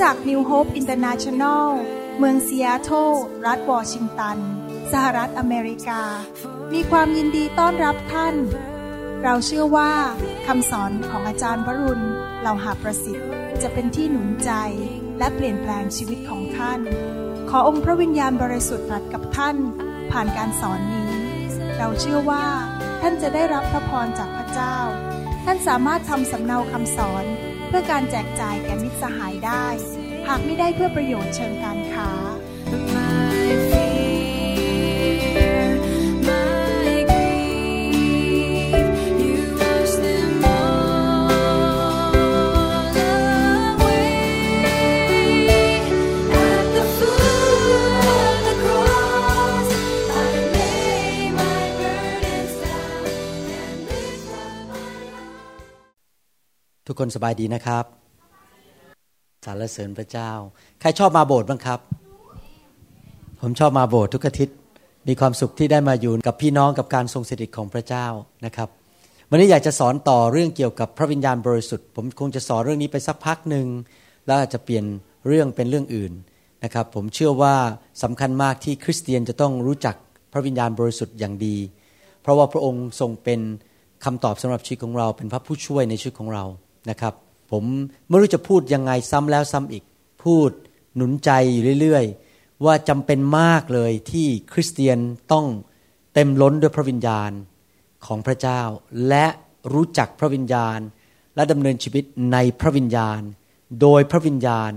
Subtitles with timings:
[0.00, 1.66] จักร New Hope International
[2.18, 3.10] เมืองซีแอตเทิล
[3.46, 4.38] รัฐวอชิงตัน
[4.92, 6.02] สหรัฐอเมริกา
[6.72, 8.34] มีความยินดีต้อนรับท่าน
[9.22, 9.92] เราเชื่อว่า
[10.46, 12.04] คำสอนของอาจารย์วรุณ
[12.40, 13.28] เหล่าหาประสิทธิ์
[13.62, 14.52] จะเป็นที่หนุนใจ
[15.18, 16.80] และเปลี่ยนแปลงชีวิตของท่าน
[17.50, 19.56] ขอองค์พระวิญญาณบริสุทธิ์ตรัสกับท่าน
[20.12, 21.12] ผ่านการสอนนี้
[21.78, 22.46] เราเชื่อว่า
[23.02, 24.76] ท่านจะได้รับพระพรจากพระเจ้า
[25.44, 27.26] ท่านสามารถทำสำเนาคำสอน
[27.68, 29.66] เพื่อการแจกจ่ายแก่มิตรสหายได้
[30.28, 32.10] หากไม่ได้เพื่อประโยชน์เชิงการค้า
[32.94, 35.62] My fear,
[36.28, 38.88] my grief,
[39.22, 41.32] you wash them all
[43.80, 44.12] away.
[46.48, 49.68] At the foot of the cross,
[50.22, 53.02] I lay my burdens down
[53.60, 55.64] and lift up my heart.
[56.86, 57.97] ทุกคนสบายดีนะครับ
[59.48, 60.30] สรรเสริญพระเจ้า
[60.80, 61.80] ใครชอบมาโบสถ์บ้างครับ
[63.40, 64.56] ผมชอบมาโบสถ์ทุกอาทิตย์
[65.08, 68.06] มีความสุขที่ได้มาอยู่กับพี่น้องกับการทรงสถิตของพระเจ้า
[68.46, 68.68] นะครับ
[69.30, 73.66] วันนี้อยากจะสอนต่อเรื่องเกี่ยวกับพระวิญญาณบริสุทธิ์ ผมคงจะสอนเรื่องนี้ไปสักพักหนึ่ง
[74.26, 74.84] แล้วอาจจะเปลี่ยน
[75.26, 76.12] เรื่องเป็นเรื่องอื่น
[76.64, 77.54] นะครับ ผมเชื่อว่า
[78.02, 79.96] สำคัญมากที่คริสเตียนจะต้องรู้จัก
[80.32, 81.56] พระวิญญาณบริสุทธิ์อย่างดี
[82.22, 83.40] เพราะว่าพระองค์ทรงเป็น
[84.04, 86.44] คำตอบสำหรับชีวิตของเรา เป็นพระผู้ช่วยในชีวิตของเรา
[86.90, 87.14] นะครับ
[87.50, 87.64] ผม
[88.08, 89.84] ไม่รู้จะพูดยังไงซ้ำแล้วซ้ำอีก
[90.24, 90.50] พูด
[90.96, 94.98] หนุนใจอยู่เรื่อยๆ ว่าจำเป็นมากเลยที่คริสเตียน
[95.32, 95.46] ต้อง
[96.14, 97.30] เต็มล้นด้วยพระวิญญาณ
[98.06, 98.60] ของพระเจ้า
[99.08, 99.26] และ
[99.72, 100.78] รู้จักพระวิญญาณ
[101.34, 103.20] และดำเนินชีวิตในพระวิญญาณ
[103.80, 104.72] โดยพระวิญญาณ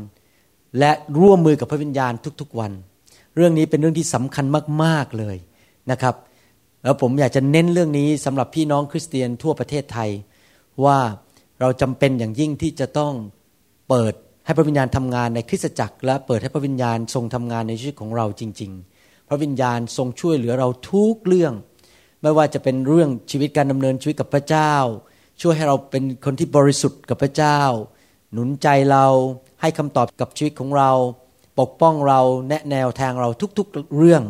[0.80, 2.72] และร่วมมือกับพระวิญญาณทุกๆวัน
[3.36, 4.46] เรื่องนี้เป็นเรื่องที่สำคัญ
[4.84, 5.38] มากๆเลย
[5.92, 6.16] นะครับ
[6.84, 10.10] แล้วผมอยากจะเน้นเรื่องนี้สำหรับพี่น้องคริสเตียนทั่วประเทศไทย
[10.86, 10.98] ว่า
[11.62, 13.14] เราจำเป็นอย่างยิ่งที่จะต้อง
[13.90, 14.14] เปิด
[14.46, 21.54] ให้พระวิญญาณทำงานในคริสตจักร และเปิดให้พระวิญญาณทรงทำงานในชีวิตของเราจริง ๆ พระวิญญาณทรงช่วยเหลือเราทุกเรื่อง
[22.22, 24.74] ไม่ว่าจะเป็นเรื่องชีวิตการดำเนินชีวิตกับพระเจ้า
[25.42, 27.60] ช่วยให้เราเป็นคนที่บริสุทธิ์กับพระเจ้า
[28.34, 29.06] หนุนใจเรา
[29.62, 30.92] ให้คำตอบกับชีวิตของเรา
[31.60, 34.24] ปกป้องเราแนะแนวทางเราทุกๆเรื่อง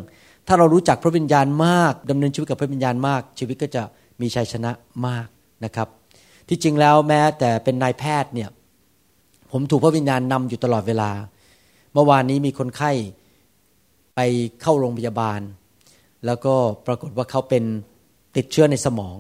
[0.48, 3.84] ถ้าเรารู้จักพระวิญญาณมากดำเนินชีวิตกับพระวิญญาณมาก ชีวิตก็จะ
[4.22, 4.72] มีชัยชนะ
[5.08, 5.28] มาก
[5.66, 6.01] นะครับ
[6.48, 8.50] ที่จริงแล้วแม้แต่เป็นนายแพทย์เนี่ย
[9.52, 11.12] ผมถูกพระวิญญาณนำอยู่ตลอดเวลา
[11.94, 12.92] เมื่อวานนี้มีคนไข้
[14.16, 14.20] ไป
[14.62, 15.40] เข้าโรงพยาบาล
[16.26, 16.54] แล้วก็
[16.86, 17.64] ปรากฏว่าเขาเป็น
[18.36, 19.18] ติดเชื้อในสมอง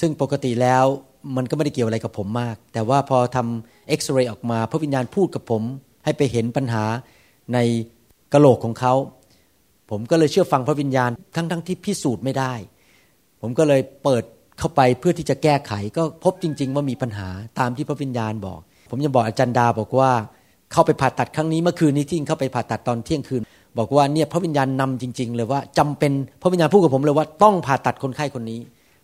[0.00, 0.84] ซึ่งปกติแล้ว
[1.36, 5.62] มันก็ไม่ได้เกี่ยวอะไรกับผมมาก แต่ว่าพอทำเอ็กซเรย์ออกมา พระวิญญาณพูดกับผม
[6.04, 6.84] ให้ไปเห็นปัญหา
[7.54, 7.58] ใน
[8.32, 8.94] กระโหลกของเขา
[9.90, 12.52] ผมก็เลยเชื่อฟังพระวิญญาณทั้งๆทที่พิสูจน์ไม่ได้
[13.40, 14.24] ผมก็เลยเปิด
[14.58, 18.60] เข้าไปเพื่อที่จะแก้ไข ก็พบจริง ๆ ว่ามีปัญหาตามที่พระวิญญาณบอก
[18.90, 20.10] ผมยังบอกอาจารย์ดาบอกว่า
[20.72, 23.42] เข้าไปผ่าตัดครั้งนี้เมื่อคืนนี้ที่เข้าไปผ่าตัดตอนเที่ยงคืน
[23.78, 28.60] บอกว่าเนี่ยพระวิญญาณนำจริง ๆ เลยว่าจำเป็นพระวิญญาณพูดกับผมเลยว่าต้องผ่าตัดคนไข้คนนี้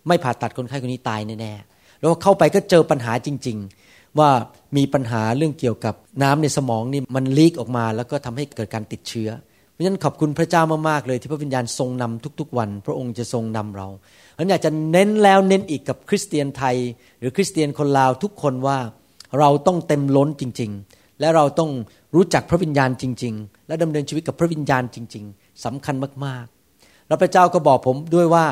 [0.08, 3.56] ไม่ผ่าตัดคนไข้คนนี้ตายแน่ๆแล้วเข้าไปก็เจอปัญหาจริง
[3.88, 4.30] ๆ ว่า
[4.76, 9.28] มีปัญหาเรื่องเกี่ยวกับน้ำในสมองนี่มันลีกออกมา แล้วก็ทำให้เกิดการติดเชื้อ
[9.74, 13.88] เพราะฉะนั้นขอบคุณพระเจ้ามากๆเลยที่พระวิญญาณทรงนำทุกๆวัน พระองค์จะทรงนำเรา
[14.34, 16.76] เพราะฉะนั้นอยากจะเน้นแล้วเน้นอีกกับคริสเตียนไทย
[17.18, 18.78] หรือคริสเตียนคนลาวทุกคนว่า
[19.38, 21.70] เราต้องเต็มล้นจริง ๆ และเราต้อง
[22.14, 28.46] รู้จักพระวิญญาณจริง ๆ และดำเนินชีวิตกับพระวิญญาณจริง ๆสำคัญมากๆแล้วพระเจ้าก็บอกผมด้วยว่า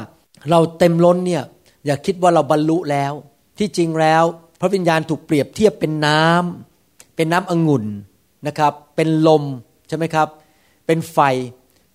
[0.50, 1.43] เราเต็มล้นเนี่ย
[1.87, 3.12] อย่าคิดว่าเราบรรลุแล้ว
[3.59, 4.25] ที่จริงแล้ว
[4.61, 7.84] พระวิญญาณถูกเปรียบเทียบเป็นน้ำเป็นน้ำองุ่น
[8.47, 9.44] นะครับ เป็นลม
[9.88, 10.28] ใช่ไหมครับ
[10.87, 11.19] เป็นไฟ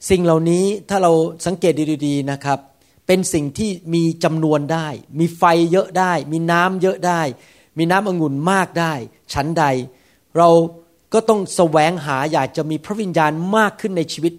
[0.10, 1.12] สิ่งเหล่านี้ถ้าเรา
[1.46, 1.74] สังเกต
[2.06, 2.60] ดีๆนะครับ
[3.08, 4.88] เป็นสิ่งที่มีจำนวนได้
[5.20, 7.22] มีไฟเยอะได้ มีน้ำเยอะได้
[7.78, 8.94] มีน้ำองุ่นมากได้
[9.34, 9.66] ชั้นใด
[10.38, 10.50] เรา
[11.14, 14.34] ก็ต้องแสวงหาอยากจะมีพระวิญญาณมากขึ้นในชีวิต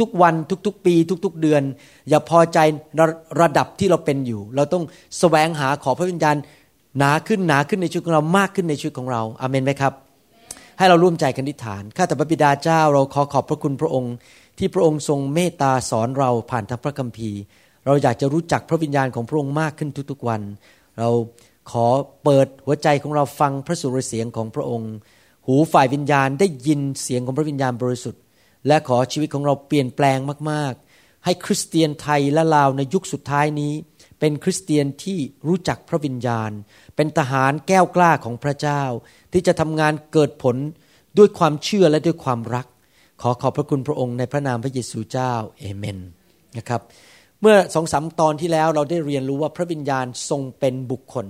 [0.00, 0.34] ทุกๆวัน
[0.66, 0.94] ทุกๆ ปี
[1.24, 1.62] ทุกๆ เดือน
[2.08, 2.58] อย่าพอใจ
[3.00, 3.06] ระ
[3.40, 4.84] ระดับที่เราเป็นอยู่ เราต้อง
[5.18, 6.36] แสวงหาขอพระวิญญาณ
[6.98, 9.92] หนาขึ้นหนาขึ้นในชีวิตของเรามากขึ้นในชีวิตของเราอาเมนไหมครับ
[10.80, 14.14] ให้เราร่วมใจกันอธิษฐาน ข้าแต่พระบิดาเจ้าเราขอขอบพระคุณพระองค์
[14.58, 17.40] ที่พระองค์ทรงเมตตาสอนเราผ่านทางพระคัมภีร์
[17.86, 20.42] เราอยากจะรู้จักพระวิญญาณของพระองค์มากขึ้นทุกๆวัน
[20.98, 21.08] เรา
[21.70, 21.86] ขอ
[22.24, 24.92] เปิดหัวใจของเราฟังพระสุรเสียงของพระองค์
[25.46, 28.22] หูฝ่ายวิญญาณได้ยินเสียงของพระวิญญาณบริสุทธิ์
[28.66, 30.18] และขอชีวิตของเราเปลี่ยนแปลง
[30.50, 33.72] มากๆ ให้คริสเตียนไทยและลาวในยุคสุดท้ายนี้
[34.20, 35.18] เป็นคริสเตียนที่
[35.48, 36.50] รู้จักพระวิญญาณ
[37.00, 38.82] เป็นทหารแก้วกล้าของพระเจ้า
[39.32, 40.56] ที่จะทำงานเกิดผล
[41.18, 42.66] ด้วยความเชื่อและด้วยความรัก
[43.22, 45.98] ขอขอบพระคุณพระองค์ในพระนามพระเยซูเจ้าเอเมน
[46.58, 46.80] นะครับ
[47.40, 51.26] เมื่อสองสามตอนที่แล้วเราได้เรียนรู้ว่าพระวิญญาณทรงเป็นบุคคล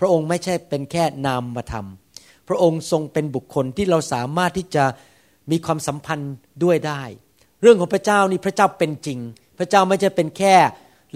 [0.00, 1.86] พระองค์ไม่ใช่เป็นแค่นามธรรม
[2.48, 4.84] พระองค์ทรงเป็นบุคคลที่เราสามารถที่จะ
[5.50, 6.34] มีความสัมพันธ์
[6.64, 7.02] ด้วยได้
[7.62, 9.18] เรื่องของพระเจ้านี่พระเจ้าเป็นจริง
[9.58, 10.54] พระเจ้าไม่ใช่เป็นแค่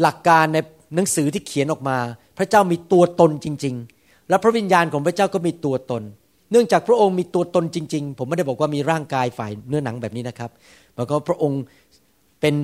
[0.00, 0.58] หลักการใน
[0.94, 1.99] หนังสือที่เขียนออกมา
[2.38, 3.97] พระเจ้ามีตัวตนจริงๆ
[4.28, 6.02] และพระวิญญาณของพระเจ้าก็มีตัวตน
[6.50, 10.50] เนื่องจากพระองค์มีตัวตนจริง ๆ ผมไม่ได้บอกว่ามีร่างกายฝ่ายเนื้อหนังแบบนี้นะครับ
[10.96, 11.62] แล้วก็พระองค์
[12.40, 12.54] เป็น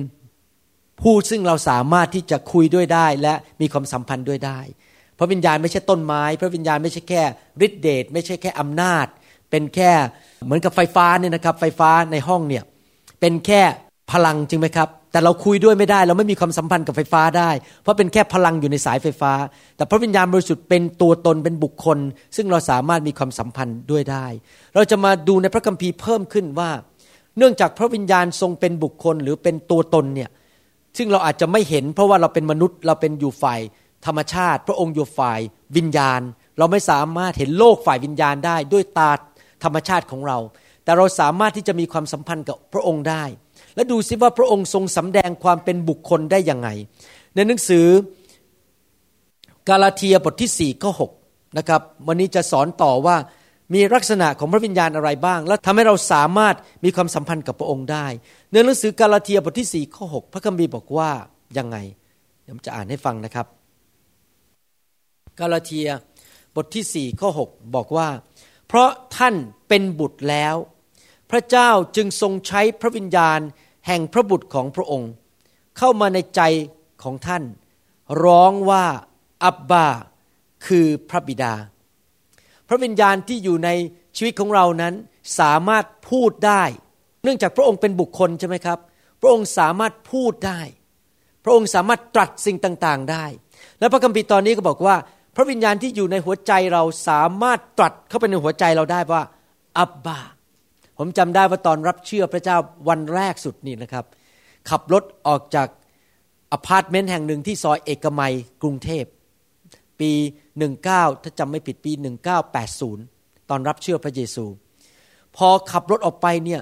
[1.01, 4.59] ผู้ซึ่งเราสามารถที่จะคุยด้วยได้ และมีความสัมพันธ์ด้วยได้
[5.19, 7.23] พระวิญญาณไม่ใช่ต้นไม้ พระวิญญาณไม่ใช่แค่
[7.65, 9.07] ฤทธิเดชไม่ใช่แค่อำนาจ
[9.49, 9.91] เป็นแค่
[10.45, 12.63] เหมือนกับไฟฟ้าเนี่ยนะครับ ไฟฟ้าในห้องเนี่ย
[13.19, 13.61] เป็นแค่
[14.11, 17.49] พลังจริงไหมครับ แต่เราคุยด้วยไม่ได้ เราไม่มีความสัมพันธ์กับไฟฟ้าได้
[17.81, 19.33] เพราะเป็นแค่พลังอยู่ในสายไฟฟ้า
[19.77, 21.97] แต่พระวิญญาณบริสุทธิ์เป็นตัวตนเป็นบุคคล
[22.35, 24.25] ซึ่งเราสามารถมีความสัมพันธ์ด้วยได้
[24.75, 26.69] เราจะมาดูในพระคัมภีร์เพิ่มขึ้นว่า
[27.37, 30.29] เนื่องจากพระวิญญาณทรงเป็นบุคคลหรือเป็นตัวตนเนี่ย
[30.97, 33.59] ซึ่งเราอาจจะไม่เห็น เพราะว่าเราเป็นมนุษย์เราเป็นอยู่ฝ่าย
[34.05, 35.39] ธรรมชาติ พระองค์อยู่ฝ่าย
[35.77, 36.21] วิญญาณ
[36.57, 39.11] เราไม่สามารถเห็นโลกฝ่ายวิญญาณได้ ด้วยตา
[39.63, 40.37] ธรรมชาติของเรา
[40.83, 43.23] แต่เราสามารถที่จะมีความสัมพันธ์กับพระองค์ได้
[43.75, 46.69] และดูซิว่าพระองค์ทรงสำแดงความเป็นบุคคลได้ยังไง
[47.35, 47.85] ในหนังสือ
[49.69, 50.91] กาลาเทียบทที่4ข้อ
[51.23, 53.17] 6นะครับวันนี้จะสอนต่อว่า
[53.73, 58.07] มีลักษณะของพระวิญญาณอะไรบ้าง และทำให้เราสามารถมีความสัมพันธ์กับพระองค์ได้
[58.51, 61.09] ในหนังสือกาลาเทียบทที่4ข้อ6พระคัมภีร์บอกว่า
[61.57, 61.77] ยังไง
[62.43, 63.47] เดี๋ยวจะอ่านให้ฟังนะครับ
[65.39, 65.87] กาลาเทีย
[66.55, 68.09] บทที่4ข้อ6บอกว่า
[68.67, 69.35] เพราะท่าน
[69.67, 70.55] เป็นบุตรแล้ว
[71.31, 73.39] พระเจ้าจึงทรงใช้พระวิญญาณ
[73.87, 75.11] แห่งพระบุตรของพระองค์
[75.77, 76.41] เข้ามาในใจ
[77.03, 77.43] ของท่าน
[78.23, 78.85] ร้องว่า
[79.43, 79.87] อับบา
[80.67, 81.53] คือพระบิดา
[82.67, 83.69] พระวิญญาณที่อยู่ใน
[84.17, 84.93] ชีวิตของเรานั้น
[85.39, 86.63] สามารถพูดได้
[87.23, 88.79] เนื่องจากพระองค์เป็นบุคคลใช่ไหมครับ
[89.21, 90.61] พระองค์สามารถพูดได้
[91.43, 93.25] พระองค์สามารถตรัสสิ่งต่างๆได้
[93.79, 94.95] และพระคัมภีร์ตอนนี้ก็บอกว่า
[95.35, 99.23] พระวิญญาณที่อยู่ในหัวใจเราสามารถตรัสเข้าไปในหัวใจเราได้ว่า
[99.79, 100.19] อับบา
[100.97, 102.57] ผมจำได้ว่าตอนรับเชื่อพระเจ้า
[102.89, 104.05] วันแรกสุดนี่นะครับ
[104.69, 105.67] ขับรถออกจาก
[106.51, 109.05] อพาร์ตเมนต์แห่งหนึ่งที่ซอยเอกมัยกรุงเทพ
[109.99, 110.11] ปี
[110.67, 111.91] 19 ถ้าจำไม่ผิดปี
[112.71, 114.45] 1980 ตอนรับเชื่อพระเยซู
[115.37, 116.61] พอขับรถออกไปเนี่ย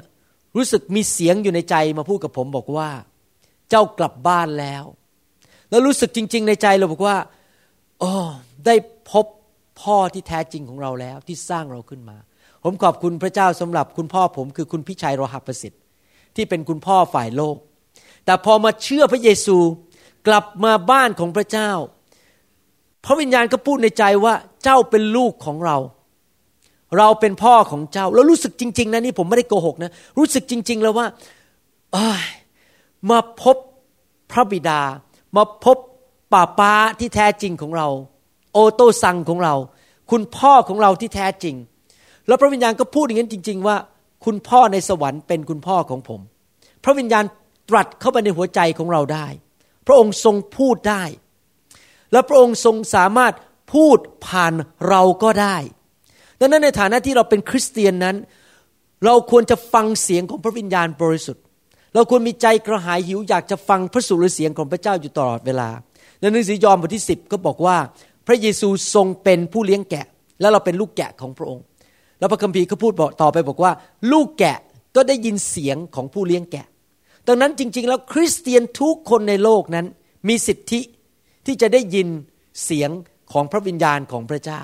[0.56, 2.90] รู้สึกมีเสียงอยู่ในใจมาพูดกับผมบอกว่า
[3.70, 4.84] เจ้ากลับบ้านแล้ว
[5.70, 7.18] แล้วรู้สึกจริง ๆ ในใจเราบอกว่า
[8.00, 8.12] โอ้
[8.66, 8.76] ได้
[9.12, 9.26] พบ
[9.82, 12.18] พ่อที่แท้จริงของเราแล้วที่สร้างเราขึ้นมา
[12.64, 15.82] ผมขอบคุณพระเจ้าสำหรับคุณพ่อผมคือคุณพิชัยโรหประสิทธิ์
[16.36, 17.58] ที่เป็นคุณพ่อฝ่ายโลก
[18.26, 19.58] แต่พอมาเชื่อพระเยซู
[20.28, 21.72] กลับมาบ้านของพระเจ้า
[23.06, 24.34] พระวิญญาณก็พูดในใจว่า
[24.64, 25.78] เจ้าเป็นลูกของเรา
[26.98, 31.08] เราเป็นพ่อของเจ้า แล้วรู้สึกจริง ๆนะนี่ผมไม่ได้โกหกนะ รู้สึกจริง ๆ แล้วว่า
[31.96, 31.98] อ
[33.10, 33.58] มาพบ
[34.32, 34.82] พระบิดา
[35.36, 35.78] มาพบ
[36.34, 37.88] ป่าป้าที่แท้จริงของเรา
[38.54, 39.56] โอโตซังของเรา
[40.12, 41.56] คุณพ่อของเราที่แท้จริง
[42.28, 43.78] แล้วพระวิญญาณก็พูดอย่างนั้นจริง ๆ ว่า
[44.26, 46.20] คุณพ่อในสวรรค์เป็นคุณพ่อของผม
[46.84, 47.24] พระวิญญาณ
[47.70, 49.28] ตรัสเข้าไปในหัวใจของเราได้
[49.88, 51.04] พระองค์ทรงพูดได้
[52.12, 53.34] และพระองค์ทรงสามารถ
[53.74, 53.98] พูด
[54.28, 54.54] ผ่าน
[54.90, 55.58] เราก็ได้
[56.40, 58.16] ดังนั้นในฐานะที่เราเป็นคริสเตียนนั้น
[59.06, 61.44] เราควรจะฟังเสียงของพระวิญญาณบริสุทธิ์
[61.94, 65.70] เราควรมีใจกระหายหิวอยากจะฟังพระสุรเสียงของพระเจ้าอยู่ตลอดเวลา
[66.20, 67.78] ในหนังสือยอห์นบทที่ 10 ก็บอกว่า
[68.28, 70.06] พระเยซูทรงเป็นผู้เลี้ยงแกะ
[70.40, 71.64] และเราเป็นลูกแกะของพระองค์
[72.24, 73.72] แล้วพระคัมภีร์ก็พูดบอกต่อไปบอกว่า
[74.12, 74.58] ลูกแกะ
[74.96, 76.66] ก็ได้ยินเสียงของผู้เลี้ยงแกะ
[77.28, 79.86] ดังนั้นจริง ๆ แล้วคริสเตียนทุกคนในโลกนั้น
[80.28, 80.82] มีสิทธิ
[81.46, 82.08] ที่จะได้ยิน
[82.66, 82.90] เสียง
[83.32, 84.62] ของพระวิญญาณของพระเจ้า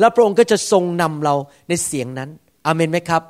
[0.00, 1.34] แล้วพระองค์ก็จะทรงนำเรา
[1.68, 2.30] ในเสียงนั้น
[2.66, 3.22] อาเมนไหมครับ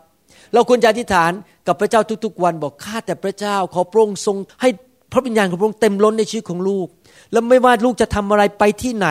[0.54, 1.33] เราควรจะอธิษฐาน
[1.66, 4.69] กับพระเจ้าทุกๆ วันบอกข้าแต่พระเจ้า ขอพระองค์ทรงให้
[5.12, 6.87] พระวิญญาณของพระองค์เต็มล้นในชีวิตของลูก
[7.33, 9.09] แล้วไม่ว่าลูกจะทำอะไรไปที่ไหน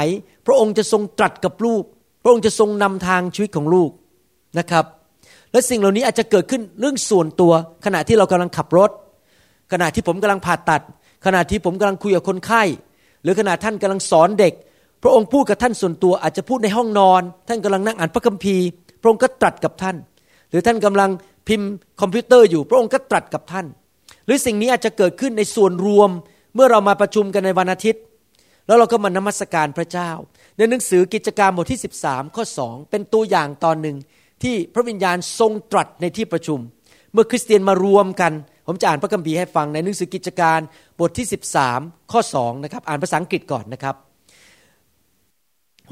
[0.48, 1.84] พระองค์จะทรงตรัสกับลูก
[2.24, 3.92] พระองค์จะทรงนำทางชีวิตของลูก
[4.60, 4.86] นะครับ
[5.52, 7.54] และสิ่งเหล่านี้อาจจะเกิดขึ้นเรื่องส่วนตัว
[7.86, 8.92] ขณะที่เรากำลังขับรถ
[9.72, 10.82] ขณะที่ผมกำลังผ่าตัด
[11.26, 12.64] ขณะที่ผมกำลังคุยกับคนไข้
[13.24, 14.54] หรือขณะท่านกำลังสอนเด็ก
[15.04, 18.66] พระองค์พูดกับท่านส่วนตัวอาจจะพูดในห้องนอน ท่านกำลังนั่งอ่านพระคัมภีร์
[19.02, 19.96] พระองค์ก็ตรัสกับท่าน
[20.50, 21.10] หรือท่านกำลัง
[21.48, 21.70] พิมพ์
[22.02, 23.66] คอมพิวเตอร์อยู่ พระองค์ก็ตรัสกับท่าน
[24.26, 26.10] หรือสิ่งนี้อาจจะเกิดขึ้นในส่วนรวม
[26.56, 28.02] เมื่อเรามาประชุมกันในวันอาทิตย์
[28.68, 30.10] แล้วเราก็มานมัสการพระเจ้า
[30.58, 33.98] ในหนังสือกิจการบทที่ 13 ข้อ 2 เป็นตัวอย่างตอนหนึ่ง
[34.44, 36.60] ที่พระวิญญาณทรงตรัสในที่ประชุม
[37.14, 38.34] เมื่อคริสเตียนมารวมกัน
[38.68, 40.60] ผมจะอ่านพระคัมภีร์ให้ฟังในหนังสือกิจการ
[41.00, 41.28] บทที่
[41.70, 43.96] 13 ข้อ2นะครับอ่านภาษาอังกฤษก่อนนะครับ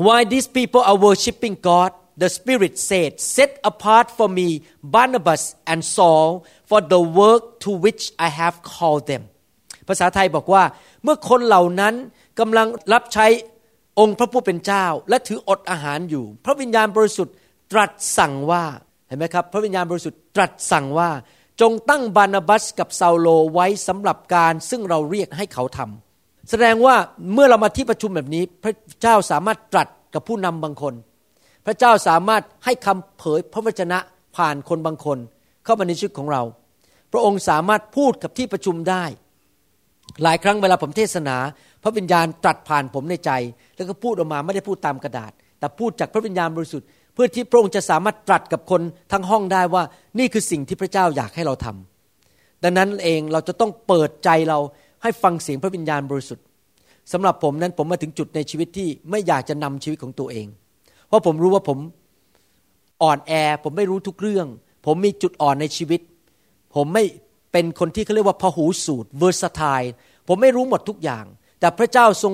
[0.06, 1.92] Why these people are worshiping God
[2.22, 4.48] the Spirit said set apart for me
[4.96, 6.28] Barnabas and Saul
[6.70, 9.24] for the work to which I have called them
[9.90, 10.64] ภาษาไทยบอกว่า
[11.04, 11.94] เมื่อคนเหล่านั้น
[12.40, 13.28] กำลังรับใช้
[14.00, 17.36] องค์พระผู้เป็นเจ้า และถืออดอาหารอยู่ พระวิญญาณบริสุทธิ์
[17.72, 18.64] ตรัสสั่งว่า
[19.08, 21.10] เห็นไหมครับ พระวิญญาณบริสุทธิ์ตรัสสั่งว่า
[21.62, 26.96] จงตั้งบานาบัสกับซาโลไว้สำหรับการซึ่งเราเรียกให้เขาทำแสดงว่า
[27.34, 30.94] เมื่อเรามาที่ประชุมแบบนี้ พระเจ้าสามารถตรัสกับผู้นำบางคน
[31.66, 34.00] พระเจ้าสามารถให้คำเผยพระวจนะ
[34.38, 35.18] ผ่านคนบางคน
[35.64, 36.44] เข้ามาในชีวิตของเรา
[37.12, 39.04] พระองค์สามารถพูดกับที่ประชุมได้
[40.24, 41.38] หลายครั้งเวลาผมเทศนา
[41.84, 43.32] พระวิญญาณตรัสผ่านผมในใจ
[43.76, 46.88] แล้วก็พูดออกมาไม่ได้พูดตามกระดาษ แต่พูดจากพระวิญญาณบริสุทธิ์
[47.22, 49.84] พื่อที่พระองค์จะสามารถตรัสกับคนทั้งห้องได้ว่า
[50.20, 54.60] นี่คือสิ่งที่พระเจ้าอยากให้เราทำดังนั้นเองเราจะต้องเปิดใจเรา
[55.04, 56.46] ให้ฟังเสียงพระวิญญาณบริสุทธิ์
[57.12, 60.48] สำหรับผมนั้นผมมาถึงจุดในชีวิตที่ไม่อยากจะนำชีวิตของตัวเอง
[61.08, 61.78] เพราะผมรู้ว่าผม
[63.04, 63.32] อ่อนแอ
[63.64, 64.48] ผมไม่รู้ทุกเรื่อง
[64.86, 66.02] ผมมีจุดอ่อนในชีวิต
[66.76, 67.04] ผมไม่
[67.52, 69.90] เป็นคนที่เขาเรียกว่าพหูสูตร versatile
[70.28, 71.26] ผมไม่รู้หมดทุกอย่าง
[71.60, 72.34] แต่พระเจ้าทรง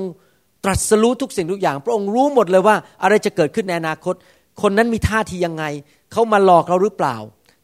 [0.64, 4.16] ตรัสรู้ทุกสิ่งทุกอย่าง พระองค์รู้หมดเลยว่าอะไรจะเกิดขึ้นในอนาคต
[4.62, 5.64] คนนั้นมีท่าทียังไง
[6.12, 7.16] เขามาหลอกเราหรือเปล่า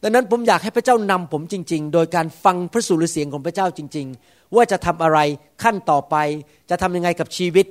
[0.02, 5.18] ดังนั้นผมอยากให้พระเจ้านำผมจริง ๆ โดยการฟังพระสุรเสียงของพระเจ้าจริง ๆ ว่าจะทำอะไร
[5.62, 6.16] ขั้นต่อไป
[6.70, 7.66] จะทำยังไงกับชีวิต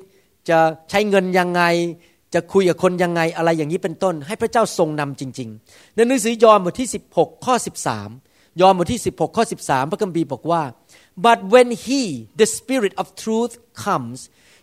[0.50, 0.58] จะ
[0.90, 1.64] ใช้เงินยังไง
[2.34, 7.56] จะคุยกับคนยังไงอะไรอย่างนี้เป็นต้น ให้พระเจ้าทรงนำจริง ๆ ในหนังสือยอห์นบทที่ 16 ข้อ
[8.08, 10.64] 13 ยอห์นบทที่ 16 ข้อ 13 พระคัมภีร์บอกว่า
[11.26, 12.02] but when he
[12.40, 13.54] the spirit of truth
[13.86, 14.18] comes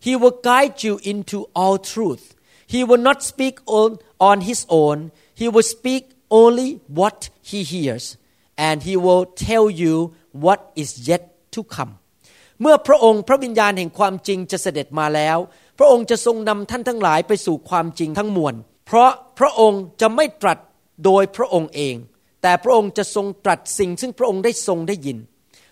[0.06, 2.24] he will guide you into all truth
[2.72, 3.90] he will not speak on,
[4.30, 4.98] on his own
[5.40, 6.02] he will speak
[6.40, 7.18] only what
[7.50, 8.04] he hears
[8.68, 9.94] and he will tell you
[10.44, 11.22] what is yet
[11.54, 11.92] to come
[12.60, 15.38] เมื่อพระองค์พระวิญญาณแห่งความจริงจะเสด็จมาแล้ว
[15.78, 18.54] พระองค์จะทรงนำท่านทั้งหลายไปสู่ความจริงทั้งมวล
[18.86, 20.58] เพราะพระองค์จะไม่ตรัส
[21.04, 21.94] โดยพระองค์เอง
[22.42, 25.18] แต่พระองค์จะทรงตรัสสิ่งซึ่งพระองค์ได้ทรงได้ยิน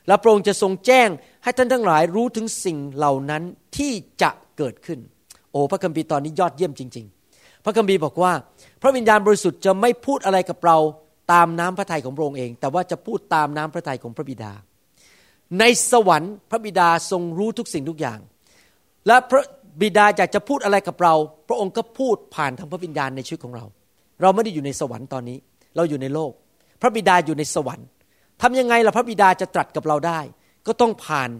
[0.06, 1.08] และพระองค์จะทรงแจ้ง
[1.42, 3.42] ให้ท่านทั้งหลายรู้ถึงสิ่งเหล่านั้น
[3.76, 5.00] ที่จะเกิดขึ้น
[5.56, 8.32] อ้พระคัมภีร์ตอนนี้ยอดเยี่ยมจริง ๆ พระคัมภีร์บอกว่า
[8.82, 10.78] พระวิญญาณบริสุทธิ์จะไม่พูดอะไรกับเรา
[11.32, 14.52] ตามน้ำพระทัยของพระองค์เอง แต่ว่าจะพูดตามน้ำพระทัยของพระบิดา
[15.60, 18.18] ในสวรรค์พระบิดาทรงรู้ทุกสิ่งทุกอย่าง
[19.06, 19.42] และพระ
[19.82, 21.14] บิดาอยากจะพูดอะไรกับเรา
[21.48, 23.64] พระองค์ก็พูดผ่านทางพระวิญญาณในชีวิตของเรา
[24.22, 25.38] เราไม่ได้อยู่ในสวรรค์ตอนนี้
[25.76, 26.32] เราอยู่ในโลก
[26.82, 27.86] พระบิดาอยู่ในสวรรค์
[28.42, 30.20] ทำยังไงล่ะพระบิดาจะตรัสกับเราได้
[30.66, 31.30] ก็ต้องผ่าน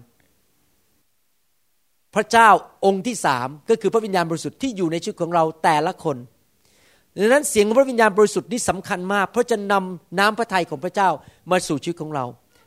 [2.17, 2.49] พระเจ้า
[2.85, 6.17] องค์ที่สามก็คือพระวิญญาณบริสุทธิ์ที่อยู่ในชีวิตของเราแต่ละคน
[7.19, 11.09] ดังนั้นเสียงของพระวิญญาณบริสุทธิ์นี่สำคัญมาก เพราะจะนำน้ำพระทัยของพระเจ้า
[11.51, 12.25] มาสู่ชีวิตของเรา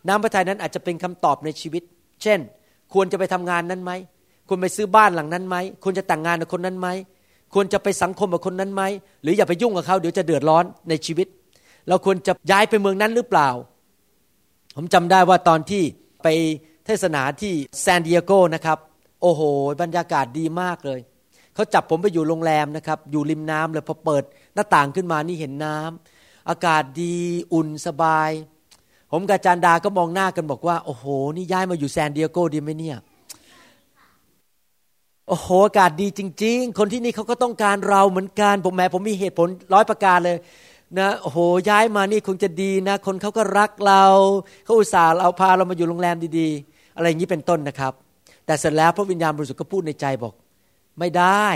[0.07, 1.83] น้ำพระทัยนั้นอาจจะเป็นคำตอบในชีวิต
[2.21, 2.39] เช่น
[2.93, 3.91] ควรจะไปทำงานนั้นไหม
[4.47, 6.87] ควรไปซื้อบ้านหลังนั้นไหมควรจะแต่งงานกับคนนั้นไหม
[7.53, 8.83] ควรจะไปสังคมกับคนนั้นไหม
[9.21, 11.27] หรืออย่าไปยุ่งกับเขาเดี๋ยวจะเดือดร้อนในชีวิต
[11.87, 13.49] เราควรจะย้ายไปเมืองนั้นหรือเปล่า
[14.75, 15.83] ผมจำได้ว่าตอนที่
[16.23, 16.27] ไป
[16.85, 17.53] เทศนาที่
[17.83, 18.77] ซานดิเอโกนะครับ
[19.21, 19.41] โอ้โห
[19.81, 20.99] บรรยากาศดีมากเลย
[21.53, 24.23] เขาจับผมไปอยู่โรงแรมนะครับ อยู่ริมน้ำเลยพอเปิด
[24.53, 27.15] หน้าต่างขึ้นมานี่เห็นน้ำอากาศดี
[27.53, 28.29] อุ่นสบาย
[29.11, 32.97] ผมกับอาจารดาก็มองหน้ากันบอกว่า โอ้โห นี่ย้ายมาอยู่แซานดิเอโกดีไหมเนี่ย
[35.27, 40.37] โอ้โหอากาศดีจริง ๆ คนที่นี่เขาก็ต้องการเราเหมือนกันผมแหมผมมีเหตุผลร้อยประการเลย
[40.97, 44.03] นะโอ้โหย้ายมานี่คงจะดีนะ คนเขาก็รักเรา
[44.63, 47.93] เขาอุตส่าห์เอาพาเรามาอยู่โรงแรมดีๆ อะไรอย่างนี้เป็นต้นนะครับ
[48.49, 50.33] แต่เสร็จแล้วพระวิญญาณบริสุทธิ์ก็พูดในใจบอก
[50.99, 51.47] ไม่ได้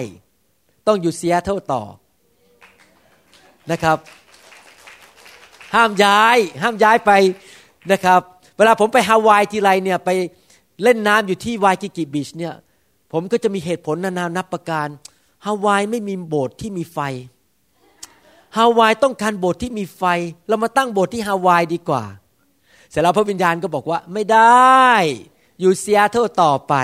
[0.88, 1.84] ต้องอยู่เซียเท่าต่อ
[3.72, 3.98] นะครับ
[5.76, 7.12] ห้ามย้าย ห้ามย้ายไป
[7.92, 8.22] นะครับ
[8.58, 10.10] เวลาผมไปฮาวายทีไรเนี่ยไป
[10.84, 12.54] เล่นน้ำอยู่ที่วายกิกิบีชเนี่ย
[13.12, 14.88] ผมก็จะมีเหตุผลนานานับประการ
[15.46, 17.00] ฮาวายไม่มีโบสถ์ที่มีไฟ
[18.58, 20.04] ฮาวายต้องการโบสถ์ที่มีไฟ
[20.48, 22.04] เรามาตั้งโบสถ์ที่ฮาวายดีกว่า
[22.90, 24.92] เสร็จแล้วพระวิญญาณก็บอกว่าไม่ได้
[25.64, 26.76] อยู่เซียเท่าต่อไป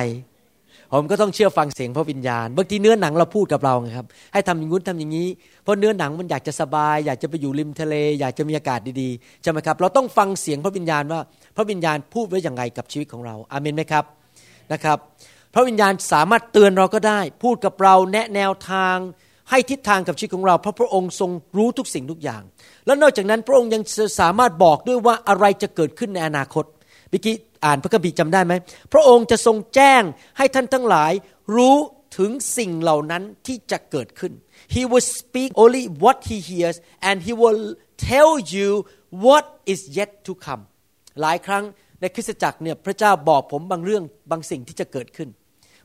[0.94, 5.28] ผมก็ต้องเชื่อฟังเสียงพระวิญญาณบางทีเนื้อหนังเราพูดกับเราไงครับ ให้ทำอย่างนู้นทำอย่างนี้
[5.64, 11.22] เพราะเนื้อหนังมันอยากจะสบาย อยากจะไปอยู่ริมทะเล อยากจะมีอากาศดีๆใช่ไหมครับ เราต้องฟังเสียงพระวิญญาณว่า
[11.56, 14.04] พระวิญญาณพูดไว้อย่างไรกับชีวิตของเราอาเมนไหมครับ
[14.74, 14.98] นะครับ
[15.54, 18.98] พระวิญญาณสามารถเตือนเราก็ได้ พูดกับเราแนะแนวทาง
[19.50, 22.42] ให้ทิศทางกับชีวิตของเราเพราะพระองค์ทรงรู้ทุกสิ่งทุกอย่าง
[22.86, 23.84] แล้วนอกจากนั้นพระองค์ยัง
[24.20, 26.66] สามารถบอกด้วยว่าอะไรจะเกิดขึ้นในอนาคต
[27.10, 28.54] เมื่อกี้ อ่านพระคัมภีร์จำได้ไหม
[28.94, 30.04] พระองค์จะทรงแจ้ง
[30.38, 31.12] ให้ท่านทั้งหลาย
[31.56, 31.78] รู้
[32.18, 34.34] ถึงสิ่งเหล่านั้นที่จะเกิดขึ้น
[34.76, 37.62] He will speak only what he hears and he will
[38.10, 38.70] tell you
[39.26, 40.64] what is yet to come
[41.22, 41.64] หลายครั้ง
[42.02, 45.30] ในคริสตจักรเนี่ยพระเจ้าบอกผมบางเรื่องบางสิ่งที่จะเกิดขึ้น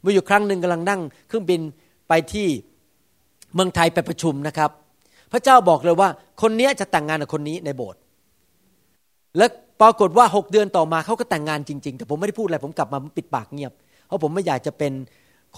[0.00, 1.60] เมื่ออยู่ครั้งหนึ่งกำลังนั่งเครื่องบิน
[2.08, 2.48] ไปที่
[3.54, 4.70] เมืองไทยไปประชุมนะครับ
[5.32, 6.08] พระเจ้าบอกเลยว่า
[6.42, 8.00] คนนี้จะแต่งงานกับคนนี้ในโบสถ์
[9.36, 9.46] และ
[9.84, 13.72] ปรากฏว่าหกเดือนต่อมาเขาก็แต่งงานจริง ๆ แต่ผมไม่ได้พูดอะไรผมกลับมาปิดปากเงียบ
[14.06, 14.92] เพราะผมไม่อยากจะเป็น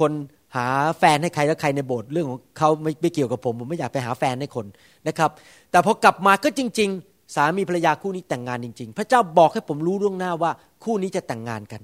[0.00, 0.12] คน
[0.56, 0.66] หา
[0.99, 4.66] แฟนให้ใครแล้วใครในโบสถ์เรื่องของเขาไม่ไม่เกี่ยวกับผม ผมไม่อยากไปหาแฟนให้คน
[5.09, 5.30] นะครับ
[5.71, 10.50] แต่พอกลับมาก็จริง ๆ สามีภรรยาคู่นี้แต่งงานจริง ๆ พระเจ้าบอกให้ผมรู้ล่วงหน้าว่า
[10.85, 11.80] คู่นี้จะแต่งงานกัน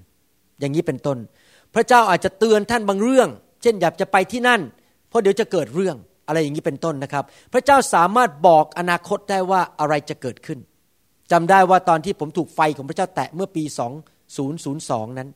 [0.60, 1.18] อย่างนี้เป็นต้น
[1.74, 3.28] พระเจ้าอาจจะเตือนท่านบางเรื่อง
[3.62, 4.60] เช่นอยากจะไปที่นั่น
[5.08, 5.96] เพราะเดี๋ยวจะเกิดเรื่อง
[6.26, 10.58] อะไรอย่างนี้เป็นต้นนะครับ พระเจ้าสามารถบอกอนาคตได้ว่าอะไรจะเกิดขึ้น
[11.32, 13.64] จำได้ว่าตอนที่ผมถูกไฟของพระเจ้าแตะเมื่อปี
[14.40, 15.28] 2002 นั้น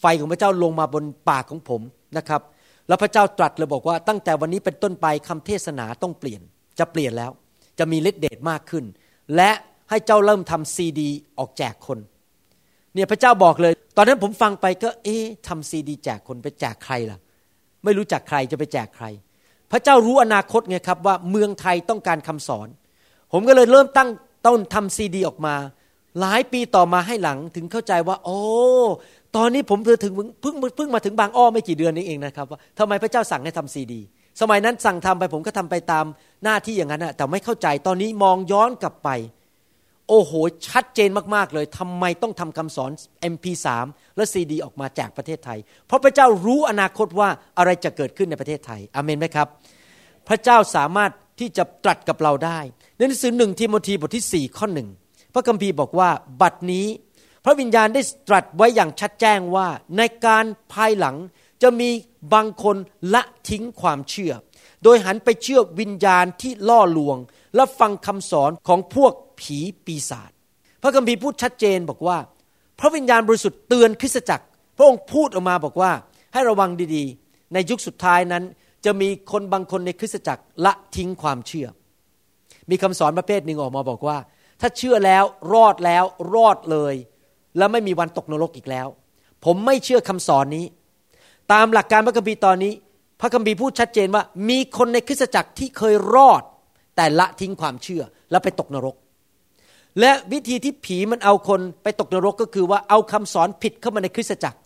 [0.00, 1.80] ไฟของพระเจ้าลงมาบนปากของผม
[2.16, 2.42] นะครับ
[2.88, 6.40] แล้วพระเจ้าตรัสเลยบอกว่าตั้งแต่วันนี้เป็นต้นไปคำเทศนาต้องเปลี่ยน
[6.78, 7.30] จะเปลี่ยนแล้ว
[7.78, 8.84] จะมีฤทธิเดชมากขึ้น
[9.36, 9.50] และ
[9.90, 11.98] ให้เจ้าเริ่มทำซีดี ออกแจกคน
[12.94, 17.18] เนี่ยพระเจ้าบอกเลย ตอนนั้นผมฟังไปก็ เอ๊ะทำซีดี แจกคนไปแจกใครล่ะ
[17.84, 19.06] ไม่รู้จักใครจะไปแจกใคร
[19.72, 22.68] พระเจ้ารู้อนาคตไงครับว่าเมืองไทยต้องการคำสอน
[23.32, 24.08] ผมก็เลยเริ่มตั้ง
[24.46, 25.54] ต้นทำซีดีออกมา
[26.20, 28.38] หลายปีต่อมาให้หลังถึงเข้าใจว่า โอ้
[29.36, 34.00] ตอนนี้ผมเพิ่งถึงเพิ่งเพิ่งมาถึงบางอ้อไม่กี่เดือนนี้เองนะครับว่าทำไมพระเจ้าสั่งให้ทำซีดี
[34.40, 36.04] สมัยนั้นสั่งทำไปผมก็ทำไปตาม
[36.44, 39.10] หน้าที่อย่างนั้นนะแต่ไม่เข้าใจตอนนี้มองย้อนกลับไป
[40.08, 40.32] โอ้โห
[40.68, 42.90] ชัดเจนมากๆเลยทำไมต้องทำคำสอน
[43.32, 43.66] MP3
[44.16, 49.48] และซีดีออกมาแจกประเทศไทย เพราะพระเจ้ารู้อนาคตว่าอะไรจะเกิดขึ้นในประเทศไทยอเมนไหมครับ
[50.28, 52.58] พระเจ้าสามารถ ที่จะตรัสกับเราได้
[52.96, 54.88] ในหนังสือหนึ่งทิโมธีบทที่4ข้อหนึ่ง
[55.34, 56.10] พระคัมภีร์บอกว่า
[56.40, 56.86] บัดนี้
[57.44, 61.16] พระวิญญาณได้ตรัสไว้อย่างชัดแจ้งว่าในการภายหลัง
[61.62, 61.90] จะมี
[62.34, 62.76] บางคน
[63.14, 64.32] ละทิ้งความเชื่อ
[64.84, 67.16] โดยหันไปเชื่อวิญญาณที่ล่อลวง
[67.54, 70.30] และฟังคำสอนของพวกผีปีศาจ
[70.82, 72.18] พระคัมภีร์พูดชัดเจนบอกว่า
[72.80, 75.92] พระวิญญาณบริสุทธิ์เตือนคริสตจักร พระองค์พูดออกมาบอกว่า
[76.32, 78.44] ให้ระวังดีๆ ในยุคสุดท้ายนั้น
[78.84, 81.66] จะมีคนบางคนในคริสตจักรละทิ้งความเชื่อ
[82.70, 84.18] มีคำสอนประเภทหนึ่งออกมาบอกว่า
[84.60, 86.94] ถ้าเชื่อแล้วรอดแล้วรอดเลย
[87.58, 88.86] แล้วไม่มีวันตกนรกอีกแล้ว
[89.44, 90.64] ผมไม่เชื่อคำสอนนี้
[91.52, 92.72] ตามหลักการพระคัมภีร์ตอนนี้
[93.20, 96.42] พระคัมภีร์พูดชัดเจนว่า มีคนในคริสตจักรที่เคยรอด
[96.96, 98.96] แต่ละทิ้งความเชื่อแล้วไปตกนรก
[100.00, 104.58] และวิธีที่ผีมันเอาคนไปตกนรกก็คือว่าเอาคำสอนผิดเข้ามาในคริสตจักร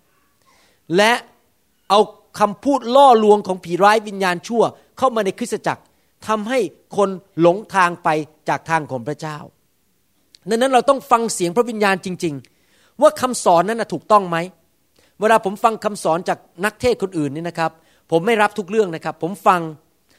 [0.96, 1.12] และ
[1.88, 2.00] เอา
[2.40, 4.62] คำพูดล่อลวงของผีร้ายวิญญาณชั่ว
[4.98, 5.83] เข้ามาในคริสตจักร
[6.29, 6.59] ทำให้
[6.96, 7.09] คน
[7.40, 8.09] หลงทางไป
[8.48, 9.38] จากทางของพระเจ้า
[10.48, 12.35] ดังนั้นเราต้องฟังเสียงพระวิญญาณจริง
[12.68, 14.37] ๆ ว่าคำสอนนั้นถูกต้องไหม
[15.20, 17.70] เวลาผมฟังคำสอนจากนักเทศคนอื่นนี่นะครับ
[18.11, 19.61] ผมไม่รับทุกเรื่องนะครับ ผมฟัง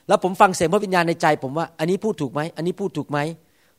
[0.08, 3.20] แล้วผมฟังเสียงพระวิญญาณในใจ ผมว่าอันนี้พูดถูกไหมอันนี้พูดถูกไหม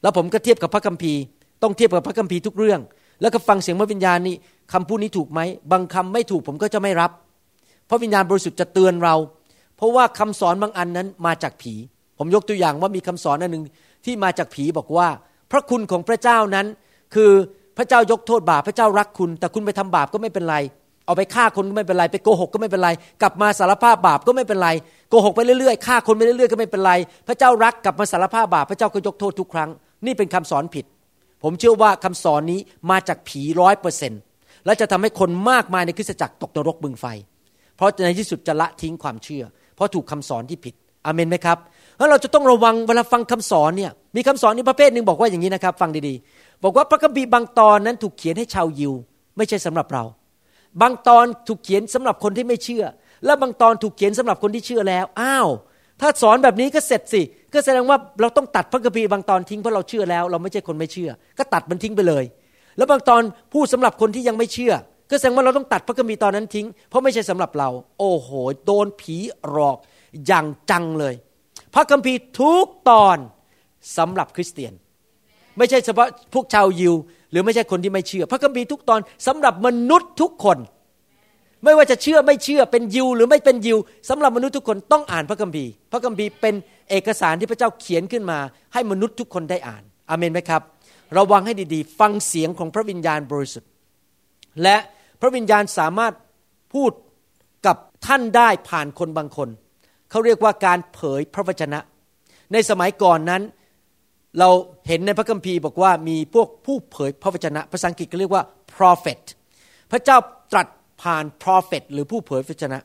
[0.03, 1.21] แล้วผมก็เทียบกับพระคัมภีร์
[1.63, 2.81] ต้องเทียบกับพระคัมภีร์ทุกเรื่อง
[3.21, 4.37] แล้วก็ฟังเสียงพระวิญญาณนี่
[4.73, 5.41] คำพูดนี้ถูกไหม
[5.73, 7.11] บางคำไม่ถูกผมก็จะไม่รับ
[7.91, 9.15] พระวิญญาณบริสุทธิ์จะเตือนเรา
[9.77, 11.75] เพราะว่าคำสอนบางอันนั้นมาจากผี
[12.19, 13.65] ผมยกตัวอย่างว่ามีคำสอนอันหนึ่ง
[14.05, 15.09] ที่มาจากผีบอกว่า
[15.51, 16.67] พระคุณของพระเจ้านั้น
[17.15, 17.31] คือ
[17.77, 20.57] พระเจ้ายกโทษบาปพระเจ้ารักคุณ แต่คุณไปทำบาปก็ไม่เป็นไร
[21.07, 22.91] เอาไปฆ่าคนก็ไม่เป็นไร ไปโกหกก็ไม่เป็นไร
[23.23, 24.69] กลับมาสารภาพบาปก็ไม่เป็นไร
[25.11, 26.93] โกหกไปเรื่อยๆฆ่าคนไปเรื่อยๆก็ไม่เป็นไร
[27.29, 29.71] พระเจ้ารักกลับมาสารภาพบาปพระเจ้าก็ยกโทษทุกครั้ง
[30.07, 30.85] นี่เป็นคำสอนผิด
[31.43, 34.21] ผมเชื่อว่าคำสอนนี้มาจากผีร้อยเปอร์เซ็นต์
[34.65, 37.07] และจะทำให้คนมากมายในคริสตจักรตกนรกบึงไฟ
[37.81, 40.75] เพราะในที่สุดจะละทิ้งความเชื่อ เพราะถูกคำสอนที่ผิด
[41.07, 41.59] อเมนไหมครับ
[41.99, 48.93] แล้วเราจะต้องระวังเวลาฟังคำสอนเนี่ยมีคำสอนนี้ประเภทหนึ่งบอกว่าอย่างนี้นะครับ ฟังดีๆ บอกว่าพระคัมภีร์บางตอนนั้นถูกเขียนให้ชาวยิว
[49.37, 50.05] ไม่ใช่สำหรับเรา
[50.81, 52.85] บางตอนถูกเขียนสำหรับคนที่ไม่เชื่อ
[53.25, 55.49] และบางตอนถูกเขียนสำหรับคนที่เชื่อแล้วอ้าว
[56.01, 62.25] ถ้าสอนแบบนี้ก็เสร็จสิ ก็แสดงว่าเราต้องตัดพระคัมภีร์บางตอนทิ้งเพราะเราเชื่อแล้ว เราไม่ใช่คนไม่เชื่อ ก็ตัดมันทิ้งไปเลย
[62.77, 64.73] แล้วบางตอนพูดสำหรับคนที่ยังไม่เชื่อ
[65.11, 67.69] ก็แสดงว่าเราต้องตัดพระคัมภีร์ตอนนั้นทิ้ง เพราะไม่ใช่สำหรับเรา
[67.99, 68.31] โอ้โห
[68.65, 69.17] โดนผี
[69.49, 69.79] หลอก
[70.27, 71.15] อย่างจังเลย
[71.75, 73.19] พระคัมภีร์ทุกตอน
[73.99, 74.73] สำหรับคริสเตียน
[75.59, 76.95] ไม่ใช่เฉพาะพวกชาวยิว
[77.31, 80.59] หรือไม่ใช่คนที่ไม่เชื่อ พระคัมภีร์ทุกตอนสำหรับมนุษย์ทุกคน
[81.65, 86.55] ไม่ว่าจะเชื่อไม่เชื่อเป็นยิวหรือไม่เป็นยิวสำหรับมนุษย์ทุกคนต้องอ่านพระคัมภีร์ พระคัมภีร์เป็น
[86.91, 88.39] เอกสารที่พระเจ้าเขียนขึ้นมา
[88.73, 90.63] ให้มนุษย์ทุกคนได้อ่านอาเมนไหมครับ
[91.19, 93.71] ระวังให้ดีๆ ฟังเสียงของพระวิญญาณบริสุทธิ์
[94.63, 94.77] และ
[95.21, 96.15] พระวิญญาณสามารถ
[96.75, 96.93] พูด
[97.67, 99.49] กับท่านได้ผ่านคนบางคน
[100.11, 101.79] เขาเรียกว่าการเผยพระวจนะ
[102.53, 103.43] ในสมัยก่อนนั้น
[104.39, 104.49] เรา
[104.89, 108.43] เห็นในพระคัมภีร์บอกว่ามีพวกผู้เผยพระวจนะ ภาษาอังกฤษก็เรียกว่า
[108.75, 109.21] prophet
[109.91, 110.19] พระเจ้า
[110.53, 110.67] ตรัส
[111.03, 112.79] ผ่าน prophet หรือผู้เผยพระวจนะ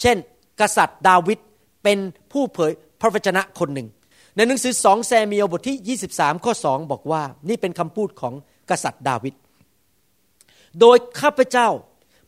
[0.00, 0.16] เช่น
[0.60, 1.38] กษัตริย์ดาวิด
[1.84, 1.98] เป็น
[2.32, 2.70] ผู้เผย
[3.00, 3.88] พระวจนะคนหนึ่ง
[4.36, 8.34] ในหนังสือสองแซมีลบทที่ 23 ข้อ 2 บอกว่า นี่เป็นคำพูดของ
[8.70, 9.34] กษัตริย์ดาวิด
[10.80, 11.68] โดยข้าพเจ้า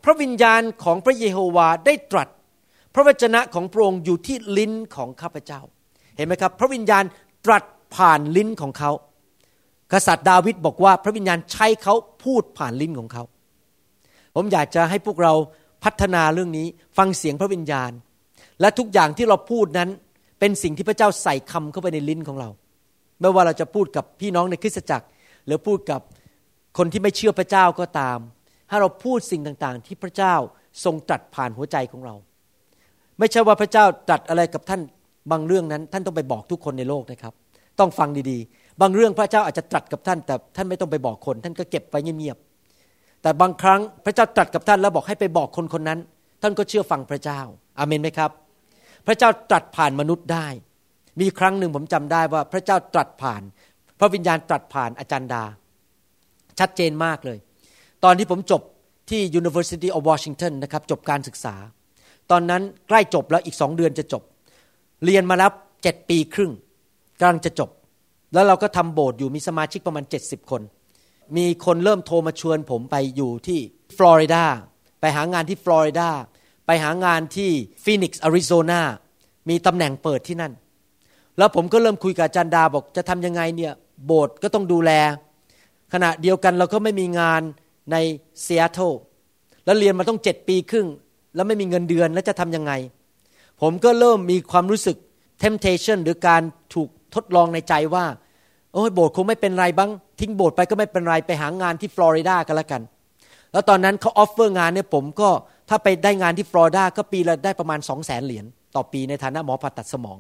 [0.05, 2.29] พระวิญญาณของพระเยโฮวาได้ตรัส
[2.95, 5.61] พระวจนะของพระองค์อยู่ที่ลิ้นของข้าพเจ้า
[6.17, 7.05] เห็นไหมครับ พระวิญญาณ
[7.47, 8.91] ตรัสผ่านลิ้นของเขา
[9.93, 13.23] กษัตริย์ดาวิดบอกว่า พระวิญญาณใช้เขาพูดผ่านลิ้นของเขา
[14.35, 15.33] ผมอยากจะให้พวกเรา
[15.85, 16.67] พัฒนาเรื่องนี้
[16.99, 17.91] ฟังเสียงพระวิญญาณ
[18.61, 19.91] และทุกอย่างที่เราพูดนั้น
[20.41, 22.49] เป็นสิ่งที่พระเจ้าใส่คำเข้าไปในลิ้นของเรา
[23.21, 25.07] ไม่ว่าเราจะพูดกับพี่น้องในคริสตจักร
[25.47, 26.01] หรือพูดกับ
[26.79, 28.19] คนที่ไม่เชื่อพระเจ้าก็ตาม
[28.71, 30.35] ถ้เราพูดสิ่งต่างๆ ที่พระเจ้า
[30.85, 32.15] ทรงตรัสผ่านหัวใจของเรา
[33.19, 34.81] ไม่ใช่ว่าพระเจ้าตรัสอะไรกับท่าน
[35.31, 37.35] บางเรื่องนั้น ท่านต้องไปบอกทุกคนในโลกนะครับ
[37.79, 45.99] ต้องฟังดีๆ บางเรื่องพระเจ้าอาจจะตรัสกับท่าน แต่ท่านไม่ต้องไปบอกคน ท่านก็เก็บไว้เงียบๆแต่บางครั้งพระเจ้าตรัสกับท่านแล้วบอกให้ไปบอกคนคนนั้น
[46.43, 47.41] ท่านก็เชื่อฟังพระเจ้า
[47.79, 48.31] อาเมนไหมครับ
[49.07, 50.47] พระเจ้าตรัสผ่านมนุษย์ได้
[51.21, 53.43] มีครั้งหนึ่งผมจำได้ว่าพระเจ้าตรัสผ่าน
[53.99, 55.45] พระวิญญาณตรัสผ่านอาจารย์ดา
[56.59, 57.39] ชัดเจนมากเลย
[58.05, 58.63] ตอนที่ผมจบ
[59.11, 61.55] ที่ University of Washington นะครับจบการศึกษา
[62.31, 64.23] ตอนนั้นใกล้จบแล้วอีกสองเดือนจะจบ
[65.05, 65.51] เรียนมาแล้ว
[65.83, 66.53] เจ็ดปีครึ่ง
[67.21, 67.71] กำลังจะจบ
[68.35, 70.63] แล้วเราก็ทำโบสถ์อยู่มีสมาชิกประมาณ 70 คน
[71.37, 73.59] มีคนเริ่มโทรมาชวนผมไปอยู่ที่
[73.97, 74.45] ฟลอริดา
[75.01, 76.09] ไปหางานที่ฟลอริดา
[76.67, 77.51] ไปหางานที่
[77.85, 78.81] ฟีนิกซ์อาริโซนา
[79.49, 80.53] มีตำแหน่งเปิดที่นั่น
[81.39, 83.73] แล้วผมก็เริ่มคุยกับอาจารย์ดาบอกจะทำยังไงเนี่ย
[84.07, 84.91] โบสถ์ก็ต้องดูแล
[85.93, 87.43] ขณะเดียวกันเราก็ไม่มีงาน
[87.93, 87.97] ใน
[88.43, 88.93] เซีแอตเทิล
[89.65, 90.87] แล้วเรียนมาต้องเจ็ดปีครึ่ง
[91.35, 92.73] แล้วไม่มีเงินเดือนแล้วจะทำยังไง
[93.63, 94.97] ผมก็เริ่มมีความรู้สึก
[95.43, 96.43] temptation หรือการ
[96.75, 98.05] ถูกทดลองในใจว่า
[98.75, 102.83] โอ้ยโบสถ์คงไม่เป็นไรบ้าง ทิ้งโบสถ์ไปก็ไม่เป็นไรไปหางานที่ฟลอริดากันแล้วกัน
[103.53, 105.29] แล้วตอนนั้นเขา offer งานเนี่ยผมก็
[105.69, 108.45] ถ้าไปได้งานที่ฟลอริดาก็ปีละได้ประมาณสองแสนเหรียญ
[108.75, 110.19] ต่อปีในฐานะหมอผ่าตัดสมอง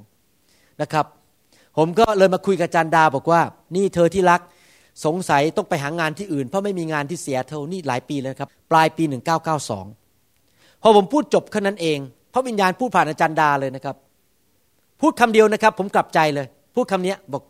[0.82, 1.06] นะครับ
[1.76, 3.40] ผมก็เลยมาคุยกับจารย์ดาบอกว่า
[3.76, 4.40] นี่เธอที่รัก
[5.04, 9.04] สงสัยต้องไปหางานที่อื่น เพราะไม่มีงานที่เสียเท่านี่หลายปีแล้วครับ ปลายปี
[9.88, 11.98] 1992 พอผมพูดจบแค่นั้นเอง
[12.32, 13.96] พระวิญญาณพูดผ่านอาจารย์ดาเลยนะครับ
[15.00, 17.42] พูดคำเดียวนะครับ ผมกลับใจเลย พูดคำนี้บอก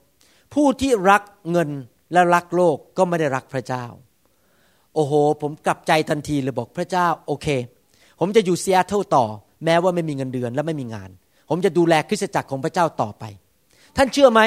[0.54, 1.70] ผู้ที่รักเงิน
[2.12, 3.84] และรักโลกก็ไม่ได้รักพระเจ้า
[4.94, 7.46] โอ้โห ผมกลับใจทันทีเลยบอกพระเจ้าโอเค
[8.20, 9.24] ผมจะอยู่เซีแอตเทิลต่อ
[9.64, 11.10] แม้ว่าไม่มีเงินเดือนและไม่มีงาน
[11.48, 13.24] ผมจะดูแลคริสตจักรของพระเจ้าต่อไป
[13.96, 14.40] ท่านเชื่อไหม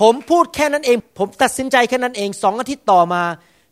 [0.00, 3.22] ผมพูดแค่นั้นเอง ผมตัดสินใจแค่นั้นเองสองอาทิตย์ต่อมา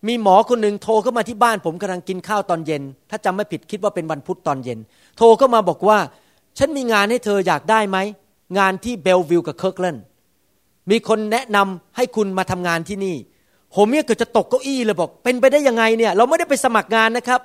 [0.09, 4.79] มีหมอคนหนึ่งโทรเข้ามาที่บ้าน ผมกำลังกินข้าวตอนเย็น ถ้าจำไม่ผิดคิดว่าเป็นวันพุธตอนเย็น
[5.19, 5.99] โทรเข้ามาบอกว่า
[6.59, 7.99] ฉันมีงานให้เธออยากได้ไหม
[8.59, 10.05] งานที่ Bellevue กับ Kirkland
[10.91, 13.17] มีคนแนะนำให้คุณมาทำงานที่นี่
[13.75, 17.41] ผมเนี่ยเกือบจะตกเก้าอี้เลยบอก เป็นไปได้ยังไงเนี่ย เราไม่ได้ไปสมัครงานนะครับ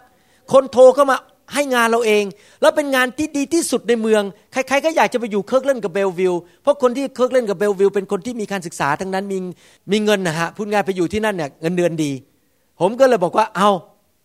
[0.53, 1.17] คนโทรเข้ามา
[1.53, 2.23] ให้งานเราเอง
[2.61, 9.37] แล้วเป็นงานที่ดีที่สุดในเมือง ใครๆก็อยากจะไปอยู่ Kirkland กับ Bellevue เพราะคนที่ Kirkland กับ Bellevue เป็นคนที่มีการศึกษาทั้งนั้นมี
[9.91, 12.11] มีเงินนะฮะพูดง่ายไปอยู่ที่นั่นเนี่ยเงินเดือนดี
[12.79, 13.69] ผมก็เลยบอกว่าเอา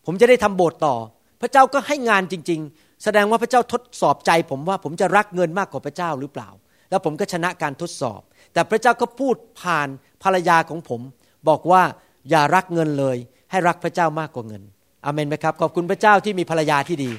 [0.05, 0.95] ผมจะได้ทำโบสถ์ต่อ
[1.41, 6.49] พระเจ้าก็ให้งานจริง ๆ แสดงว่าพระเจ้าทดสอบใจ ผมว่าผมจะรักเงินมากกว่าพระเจ้าหรือเปล่า
[6.89, 8.21] แล้วผมก็ชนะการทดสอบ
[8.53, 9.87] แต่พระเจ้าก็พูดผ่าน
[10.23, 11.01] ภรรยาของผม
[11.49, 11.81] บอกว่า
[12.29, 13.17] อย่ารักเงินเลย
[13.51, 14.63] ให้รักพระเจ้ามากกว่าเงิน
[15.05, 17.11] อเมนไหมครับ ขอบคุณพระเจ้าที่มีภรรยาที่ดี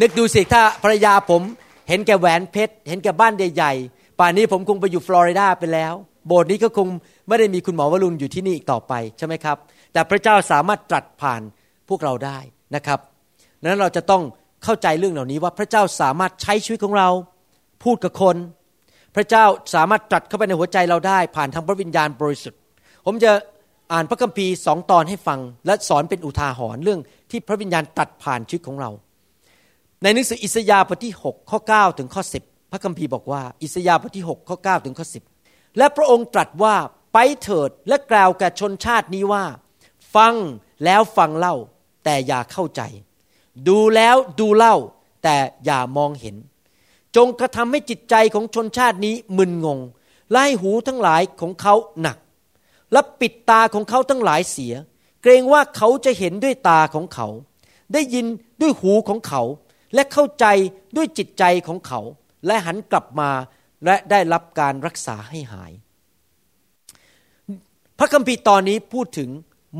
[0.00, 1.42] นึกดูสิถ้าภรรยาผม
[1.88, 5.94] เห็นแก่แหวนเพชร เห็นแก่บ้านใหญ่ๆ ป่านนี้ผมคงไปอยู่ฟลอริดาไปแล้ว
[6.26, 6.88] โบสถ์นี้ก็คง
[7.28, 9.56] ไม่ได้มีคุณหมอวรุณอยู่ที่นี่อีกต่อไปใช่ไหมครับ
[9.92, 11.40] แต่พระเจ้าสามารถตรัสผ่าน
[11.88, 12.38] พวกเราได้
[12.74, 12.98] นะครับ
[13.60, 14.22] ดังนั้นเราจะต้อง
[14.64, 17.08] เข้าใจเรื่องเหล่านี้ว่าพระเจ้าสามารถใช้ชีวิตของเรา
[17.84, 18.36] พูดกับคน
[19.16, 19.44] พระเจ้า
[19.74, 22.60] สามารถตรัสเข้าไปในหัวใจเราได้ ผ่านทางพระวิญญาณบริสุทธิ์
[23.06, 23.32] ผมจะ
[23.92, 27.00] อ่านพระคัมภีร์สองตอนให้ฟัง และสอนเป็นอุทาหรณ์เรื่อง
[27.30, 28.90] ที่พระวิญญาณตรัสผ่านชีวิตของเรา
[30.02, 35.06] ในหนังสืออิสยาห์บทที่ 6 ข้อ 9 ถึงข้อ 10 พระคัมภีร์บอกว่า อิสยาห์บทที่ 6 ข้อ 9 ถึงข้อ
[35.42, 36.74] 10 และพระองค์ตรัสว่า
[37.12, 39.44] ไปเถิดและกล่าวแก่ชนชาตินี้ว่า
[40.14, 40.34] ฟัง
[40.84, 41.56] แล้วฟังเล่า
[42.04, 42.82] แต่อย่าเข้าใจ
[43.68, 44.76] ดูแล้วดูเล่า
[45.24, 46.36] แต่อย่ามองเห็น
[47.16, 49.78] จงกระทำให้จิตใจของชนชาตินี้มึนงง
[50.30, 52.16] ไล่หูทั้งหลายของเขาหนัก
[52.92, 54.74] และปิดตาของเขาทั้งหลายเสีย
[55.22, 57.28] เกรงว่าเขาจะเห็นด้วยตาของเขา
[57.92, 58.26] ได้ยิน
[58.60, 59.42] ด้วยหูของเขา
[59.94, 60.46] และเข้าใจ
[60.96, 62.00] ด้วยจิตใจของเขา
[62.46, 63.30] และหันกลับมา
[63.84, 65.72] และได้รับการรักษาให้หาย
[67.98, 69.30] พระคัมภีร์ตอนนี้พูดถึง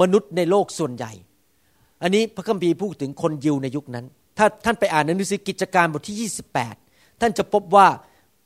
[0.00, 1.12] มนุษย์ในโลกส่วนใหญ่
[2.02, 4.06] อันนี้พระคัมภีร์พูดถึงคนยิวในยุคนั้น
[4.38, 6.30] ถ้าท่านไปอ่านในหนังสือกิจการบทที่
[6.72, 7.88] 28 ท่านจะพบว่า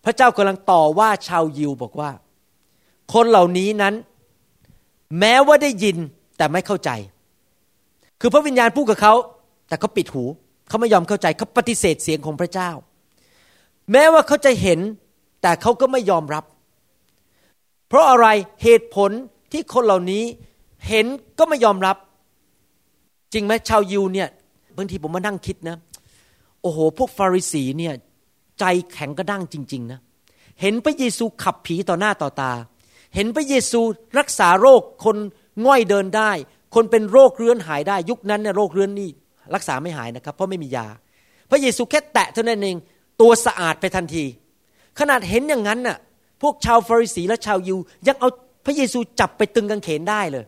[0.05, 2.11] พระเจ้ากำลังต่อว่าชาวยิวบอกว่า
[3.14, 3.94] คนเหล่านี้นั้น
[5.19, 5.97] แม้ว่าได้ยิน
[6.37, 6.90] แต่ไม่เข้าใจ
[8.21, 9.14] คือพระวิญญาณพูดกับเขา
[9.69, 10.25] แต่เขาปิดหู
[10.69, 12.71] เขาไม่ยอมเข้าใจเขาปฏิเสธเสียงของพระเจ้า
[13.92, 14.81] แม้ว่าเขาจะเห็น
[15.42, 16.45] แต่เขาก็ไม่ยอมรับ
[17.88, 18.27] เพราะอะไร
[18.62, 19.11] เหตุผล
[19.53, 20.25] ที่คนเหล่านี้
[20.88, 21.07] เห็น
[21.38, 21.97] ก็ไม่ยอมรับ
[23.33, 24.29] จริงไหมชาวยิวเนี่ย
[24.77, 25.77] บางทีผมมานั่งคิดนะ
[26.62, 27.95] โอ้โห พวกฟาริสีเนี่ย
[28.61, 30.01] ใจแข็งกระด้างจริง ๆ นะ
[30.61, 32.53] เห็นพระเยซูขับผีต่อหน้าต่อตา
[33.16, 33.81] เห็นพระเยซู
[34.18, 35.16] รักษาโรคคน
[35.66, 36.31] ง่อยเดินได้
[36.74, 39.11] คนเป็นโรคเรื้อนหายได้ ยุคนั้นเนี่ยโรคเรื้อนนี่
[39.55, 40.87] รักษาไม่หายนะครับ เพราะไม่มียา
[41.50, 42.76] พระเยซูแค่แตะเท่านั้นเอง
[43.20, 44.24] ตัวสะอาดไปทันที
[44.98, 45.98] ขนาดเห็นอย่างนั้นน่ะ
[46.42, 48.29] พวกชาวฟาริสีและชาวยิว ยังเอา
[48.66, 50.44] พระเยซูจับไปตึงกางเขนได้เลย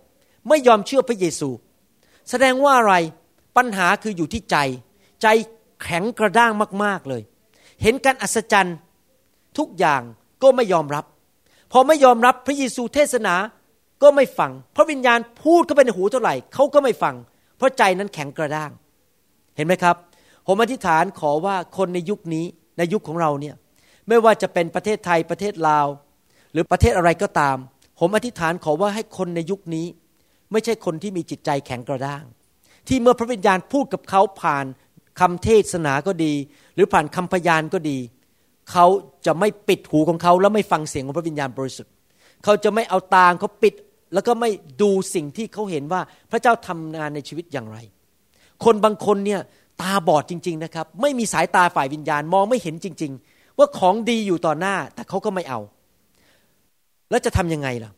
[0.48, 1.48] ไม่ยอมเชื่อพระเยซู
[2.30, 2.94] แสดงว่าอะไร
[3.56, 4.56] ปัญหาคืออยู่ที่ใจ
[5.22, 5.26] ใจ
[5.82, 6.52] แข็งกระด้าง
[6.84, 7.22] มาก ๆเลย
[7.82, 8.76] เห็นการอัศจรรย์
[9.58, 10.02] ทุกอย่าง
[10.42, 11.04] ก็ไม่ยอมรับ
[11.72, 13.34] พอไม่ยอมรับพระเยซูเทศนา
[14.02, 17.14] ก็ไม่ฟัง พระวิญญาณพูดเข้าไปในหูเท่าไหร่เขาก็ไม่ฟัง
[17.56, 18.70] เพราะใจนั้นแข็งกระด้าง
[19.56, 19.96] เห็นไหมครับ
[20.46, 22.44] ผมอธิษฐานขอว่าคนในยุคนี้
[22.78, 23.54] ในยุคของเราเนี่ย
[24.08, 25.86] ไม่ว่าจะเป็นประเทศไทยประเทศลาว
[26.52, 27.56] หรือประเทศอะไรก็ตาม
[27.98, 29.86] ผมอธิษฐานขอว่าให้คนในยุคนี้
[30.52, 32.24] ไม่ใช่คนที่มีจิตใจแข็งกระด้าง
[32.88, 34.66] ที่เมื่อพระวิญญาณพูดกับเขาผ่าน
[35.20, 36.34] คำเทศนาก็ดี
[36.74, 37.98] หรือผ่านคำพยานก็ดี
[38.72, 38.86] เขา
[39.26, 41.92] จะไม่ปิดหูของเขาแล้วไม่ฟังเสียงของพระวิญญาณบริสุทธิ์
[42.44, 43.74] เขาจะไม่เอาตาเขาปิด
[44.14, 44.50] แล้วก็ไม่
[44.82, 46.00] ดูสิ่งที่เขาเห็นว่า
[46.30, 47.78] พระเจ้าทำงานในชีวิตอย่างไร
[48.64, 49.40] คนบางคนเนี่ย
[49.82, 55.60] ตาบอดจริง ๆนะครับ ไม่มีสายตาฝ่ายวิญญาณมองไม่เห็นจริง ๆ ว่าของดีอยู่ต่อหน้าแต่เขาก็ไม่เอา
[57.10, 57.92] แล้วจะทำยังไงล่ะ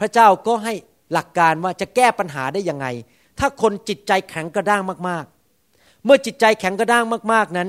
[0.00, 0.74] พระเจ้าก็ให้
[1.12, 2.86] หลักการว่าจะแก้ปัญหาได้ยังไง
[3.38, 7.68] ถ้าคนจิตใจแข็งกระด้างมากๆ เมื่อจิตใจแข็งกระด้างมาก ๆนั้น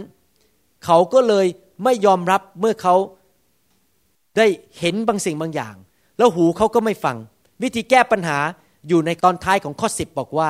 [0.85, 1.45] เขาก็เลย
[1.83, 2.95] ไม่ยอมรับเมื่อเขา
[4.37, 4.47] ได้
[4.79, 5.75] เห็นบางสิ่งบางอย่าง
[6.17, 7.17] แล้วหูเขาก็ไม่ฟัง
[7.63, 8.37] วิธีแก้ปัญหา
[8.87, 10.49] อยู่ในตอนท้ายของข้อสิบบอกว่า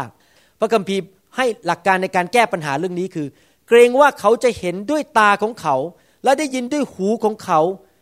[0.59, 1.01] พระคัมภีร์
[1.35, 3.27] ให้หลักการในการแก้ปัญหาเรื่องนี้คือ
[3.67, 5.75] เกรงว่าเขาจะเห็นด้วยตาของเขา
[6.23, 7.59] และได้ยินด้วยหูของเขา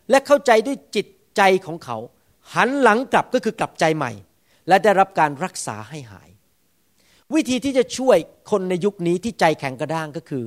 [0.10, 1.08] และเข้าใจด้วยจิต
[1.38, 1.98] ใจของเขา
[2.54, 4.12] หันหลังกลับก็คือกลับใจใหม่
[4.68, 6.30] และได้รับการรักษาให้หาย
[7.34, 8.18] วิธีที่จะช่วย
[8.52, 10.44] คนในยุคนี้ที่ใจแข็งกระด้างก็คือ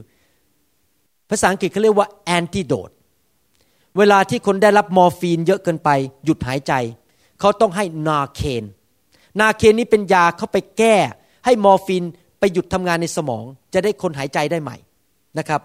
[1.30, 2.92] ภาษาอังกฤษเขาเรียกว่า antidote
[3.98, 5.90] เวลาที่คนได้รับมอร์ฟีนเยอะเกินไป
[6.24, 6.72] หยุดหายใจ
[7.40, 8.64] เขาต้องให้ Narcan
[9.40, 10.96] Narcan นี้เป็นยาเข้าไปแก้
[11.44, 12.04] ให้มอร์ฟีน
[12.38, 14.76] ไปหยุดทำงานในสมอง จะได้คนหายใจได้ใหม่
[15.38, 15.60] นะครับ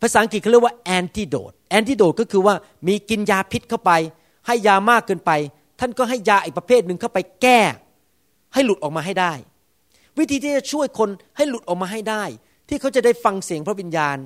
[0.00, 2.54] ภาษาอังกฤษเขาเรียกว่า antidote antidote ก็คือว่า
[2.86, 3.92] มีกินยาพิษเข้าไป
[4.46, 5.30] ให้ยามากเกินไป
[5.80, 7.60] ท่านก็ให้ยาอีกประเภทหนึ่งเข้าไปแก้
[8.54, 9.32] ให้หลุดออกมาให้ได้
[10.18, 12.24] วิธีที่จะช่วยคนให้หลุดออกมาให้ได้
[12.68, 14.18] ที่เขาจะได้ฟังเสียงพระวิญญาณ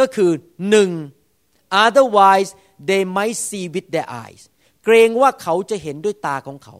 [0.00, 0.30] ก็คือ
[0.70, 0.90] หนึ่ง
[1.84, 2.50] otherwise
[2.88, 4.42] they might see with their eyes
[4.84, 6.74] เกรงว่าเขาจะเห็นด้วยตาของเขา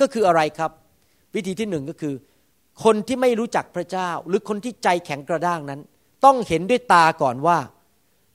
[0.00, 0.70] ก็คืออะไรครับ
[1.34, 2.14] วิธีที่หนึ่งก็คือ
[2.84, 5.80] คนที่ไม่รู้จักพระเจ้า หรือคนที่ใจแข็งกระด้างนั้น
[6.24, 7.58] ต้องเห็นด้วยตาก่อนว่า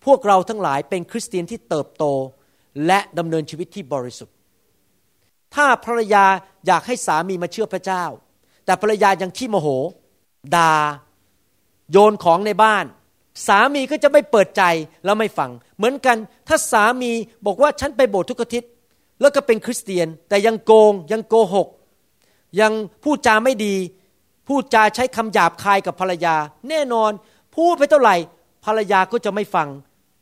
[0.05, 2.05] พวกเราทั้งหลายเป็นคริสเตียนที่เติบโต
[2.87, 4.35] และดำเนินชีวิตที่บริสุทธิ์
[5.55, 6.25] ถ้าภรรยา
[6.67, 8.03] อยากให้สามีมาเชื่อพระเจ้า
[8.65, 9.67] แต่ภรรยายังขี้โมโห
[10.55, 10.71] ดา่า
[11.91, 12.85] โยนของในบ้าน
[13.47, 14.63] สามีก็จะไม่เปิดใจ
[15.05, 16.17] แล้วไม่ฟัง เหมือนกัน
[16.47, 17.11] ถ้าสามี
[17.45, 18.69] บอกว่าฉันไปโบสถ์ทุกอาทิตย์
[19.21, 21.67] แล้วก็เป็นคริสเตียน แต่ยังโกงยังโกหก
[22.61, 23.75] ยังพูดจาไม่ดี
[24.47, 26.35] พูดจาใช้คำหยาบคายกับภรรยา
[26.69, 27.11] แน่นอน
[27.55, 28.15] พูดไปเท่าไหร่
[28.65, 29.67] ภรรยาก็จะไม่ฟัง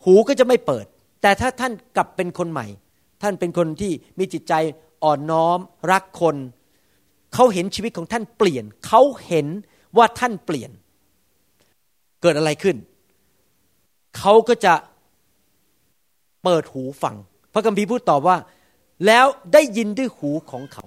[0.03, 0.85] หูก็จะไม่เปิด
[1.21, 2.67] แต่ถ้าท่านกลับเป็นคนใหม่
[3.21, 4.53] ท่านเป็นคนที่มีจิตใจ
[5.03, 5.59] อ่อนน้อม
[5.91, 6.35] รักคน
[7.33, 9.47] เขาเห็นชีวิตของท่านเปลี่ยน เขาเห็น
[9.97, 10.71] ว่าท่านเปลี่ยน
[12.21, 12.75] เกิดอะไรขึ้น
[14.17, 14.73] เขาก็จะ
[16.43, 17.15] เปิดหูฟัง
[17.53, 18.37] พระคัมภีร์พูดตอบว่า
[19.07, 20.85] แล้วได้ยินด้วยหูของเขา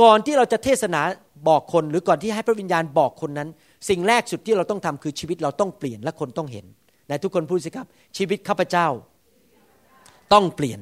[0.00, 1.00] ก่อนที่เราจะเทศนา
[1.48, 3.48] บอกคนหรือก่อนที่ให้พระวิญญาณบอกคนนั้น
[3.88, 6.66] สิ่งแรกสุดที่เราต้องทำคือชีวิตเราต้องเปลี่ยนและคนต้องเห็น
[7.06, 8.86] ไหนทุกคนพูดสิครับ ชีวิตข้าพเจ้า
[10.32, 10.80] ต้องเปลี่ยน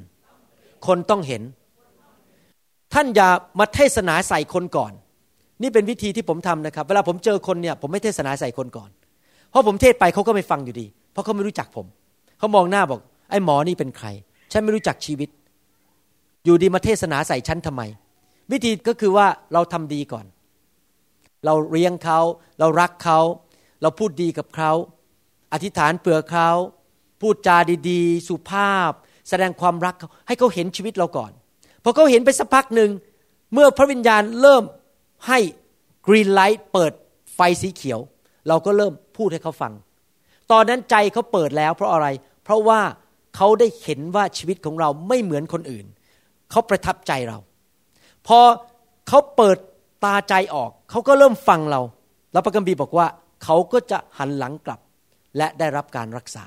[0.87, 1.43] คนต้องเห็น
[2.95, 3.29] ท่านอย่า
[3.59, 4.93] มาเทศนาใส่คนก่อน
[5.63, 8.91] นี่เป็นวิธีที่ผมทำนะครับ เวลาผมเจอคนเนี่ยผมไม่เทศนาใส่คนก่อน
[9.51, 11.87] เพราะผมเทศไปเขาก็ไม่ฟังอยู่ดี เพราะเขาไม่รู้จักผม
[12.39, 14.07] เขามองหน้าบอก ไอ้หมอนี่เป็นใคร
[14.53, 15.29] ฉันไม่รู้จักชีวิต
[16.45, 17.83] อยู่ดีมาเทศนาใส่ฉันทำไม
[18.53, 20.27] วิธีก็คือว่าเราทำดีก่อน
[21.45, 22.21] เราเลี้ยงเขา
[22.59, 23.19] เรารักเขา
[23.83, 24.73] เราพูดดีกับเขา
[25.53, 26.51] อธิษฐานเปลือเขา
[27.21, 27.57] พูดจา
[27.91, 28.93] ดี ๆ สุภาพ
[29.29, 31.33] แสดงความรักเขาให้เขาเห็นชีวิตเราก่อน
[31.83, 32.91] พอเขาเห็นไปสักพักหนึ่ง
[33.53, 34.65] เมื่อพระวิญญาณเริ่ม
[35.29, 35.39] ให้
[36.07, 36.93] กรีนไลท์เปิด
[37.35, 38.01] ไฟสีเขียว
[38.49, 39.73] เราก็เริ่มพูดให้เขาฟัง
[40.53, 42.07] ตอนนั้นใจเขาเปิดแล้วเพราะอะไร
[42.45, 42.81] เพราะว่า
[43.37, 45.87] เขาได้เห็นว่าชีวิตของเราไม่เหมือนคนอื่น
[46.51, 47.39] เขาประทับใจเรา
[48.27, 48.39] พอ
[49.09, 49.57] เขาเปิด
[50.05, 51.81] ตาใจออก เขาก็เริ่มฟังเรา
[52.33, 53.07] แล้วพระคัมภีร์บอกว่า
[53.45, 54.81] เขาก็จะหันหลังกลับ
[55.37, 56.47] และได้รับการรักษา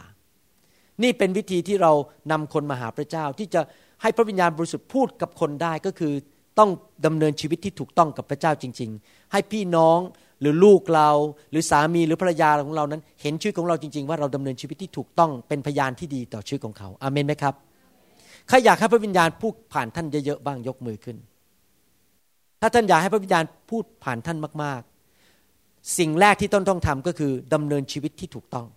[1.03, 1.91] นี่เป็นวิธีที่เรา
[2.31, 3.61] นำคนมาหาพระเจ้าที่จะ
[4.01, 6.13] ให้พระวิญญาณบริสุทธิ์พูดกับคนได้ก็คือ
[6.59, 6.69] ต้อง
[7.05, 9.99] ดำเนินชีวิตที่ถูกต้องกับพระเจ้าจริง ๆ ให้พี่น้อง
[10.41, 11.09] หรือลูกเรา
[11.51, 17.53] หรือสามีหรือภรรยาของเรานั้น เห็นชีวิตของเราจริง ๆ ว่าเราดำเนินชีวิตที่ถูกต้องเป็นพยานที่ดีต่อชีวิตของเขาอาเมนไหมครับ
[18.47, 21.17] ใครอยากให้พระวิญญาณพูดผ่านท่านเยอะๆบ้างยกมือขึ้น
[22.61, 24.81] ถ้าท่านอยากให้พระวิญญาณพูดผ่านท่านมาก
[25.37, 28.67] ๆ สิ่งแรกที่ต้นต้องทำก็คือดำเนินชีวิตที่ถูกต้อง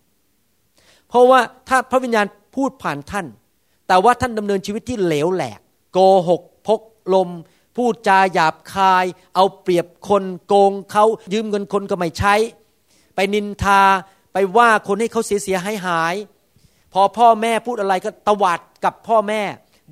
[1.09, 3.27] เพราะว่าถ้าพระวิญญาณพูดผ่านท่าน
[3.89, 5.61] แต่ว่าท่านดำเนินชีวิตที่เหลวแหลก
[5.93, 6.81] โกหกพก
[7.15, 7.29] ลม
[7.79, 12.35] พูดจาหยาบคาย เอาเปรียบคนโกงเขายืมเงินคนก็ไม่ใช้
[13.15, 13.83] ไปนินทา
[14.33, 16.15] ไปว่าคนให้เขาเสียเสียหายหาย
[16.93, 19.43] พอพ่อแม่พูดอะไรก็ตวาดกับพ่อแม่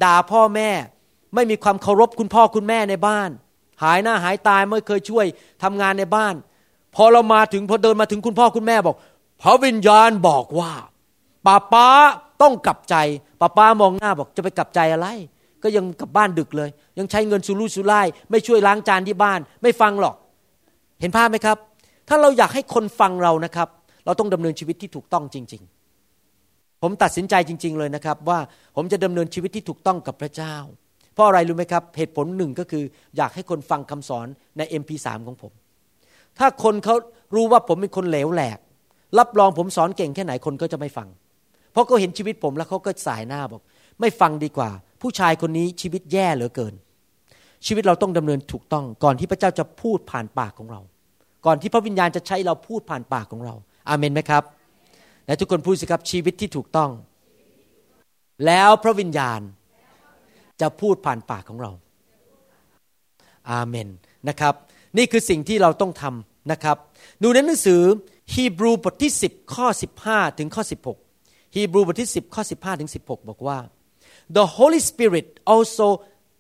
[0.05, 0.71] ด่าพ่อแม่
[1.35, 3.31] ไม่มีความเคารพคุณพ่อคุณแม่ในบ้าน
[3.83, 5.27] หายหน้าหายตายไม่เคยช่วย
[5.63, 6.35] ทำงานในบ้าน
[6.95, 8.97] พอเรามาถึงพอเดินมาถึงคุณพ่อคุณแม่บอก
[9.43, 10.73] พระวิญญาณบอกว่า
[11.47, 11.87] ป้าป้า
[12.43, 12.97] ต้องกลับใจ
[13.41, 15.09] ป้าป้ามองหน้าบอกจะไปกลับใจอะไร
[15.63, 20.17] ก็ยังกลับบ้านดึกเลย ยังใช้เงินสุรุ่ยสุร่ายไม่ช่วยล้างจานที่บ้าน ไม่ฟังหรอก
[21.01, 21.59] เห็นภาพไหมครับ
[22.09, 23.69] ถ้าเราอยากให้คนฟังเรานะครับ
[24.05, 25.63] เราต้องดำเนินชีวิตที่ถูกต้องจริง
[26.23, 28.39] ๆ ผมตัดสินใจจริง ๆ เลยนะครับ ว่า
[28.77, 30.55] ผมจะดำเนินชีวิตที่ถูกต้องกับพระเจ้า
[31.15, 32.85] เพราะอะไรรู้ไหมครับ เหตุผลหนึ่งก็คือ
[33.17, 34.27] อยากให้คนฟังคำสอน
[34.59, 35.53] ใน MP3 ของผม
[36.39, 36.95] ถ้าคนเขา
[37.35, 38.59] รู้ว่าผมเป็นคนเหลวแหลก
[39.19, 41.09] รับรองผมสอนเก่งแค่ไหนคนก็จะไม่ฟัง
[41.73, 43.63] เพราะเขาเห็นชีวิตผมแล้วเขาก็สายหน้าบอก
[44.01, 44.71] ไม่ฟังดีกว่า
[45.07, 46.75] ผู้ชายคนนี้ชีวิตแย่เหลือเกิน
[47.67, 50.81] ชีวิตเราต้องดำเนินถูกต้อง ก่อนที่พระเจ้าจะพูดผ่านปากของเรา
[51.47, 53.55] ก่อนที่พระวิญญาณจะใช้เราพูดผ่านปากของเรา
[53.89, 54.43] อาเมนไหมครับ
[55.27, 56.91] และทุกคนพูดสิครับชีวิตที่ถูกต้อง
[58.47, 59.41] แล้วพระวิญญาณ
[60.61, 61.73] จะพูดผ่านปากของเรา
[63.51, 63.89] อาเมน
[64.29, 64.55] นะครับ
[64.97, 66.77] นี่คือสิ่งที่เราต้องทำนะครับ
[67.23, 67.83] ดูในหนังสือ
[68.35, 69.67] ฮีบรูบทที่ 10 ข้อ
[70.03, 70.63] 15 ถึงข้อ
[71.09, 73.59] 16ฮีบรูบทที่ 10 ข้อ 15 ถึง 16 บอกว่า
[74.30, 75.88] the Holy Spirit also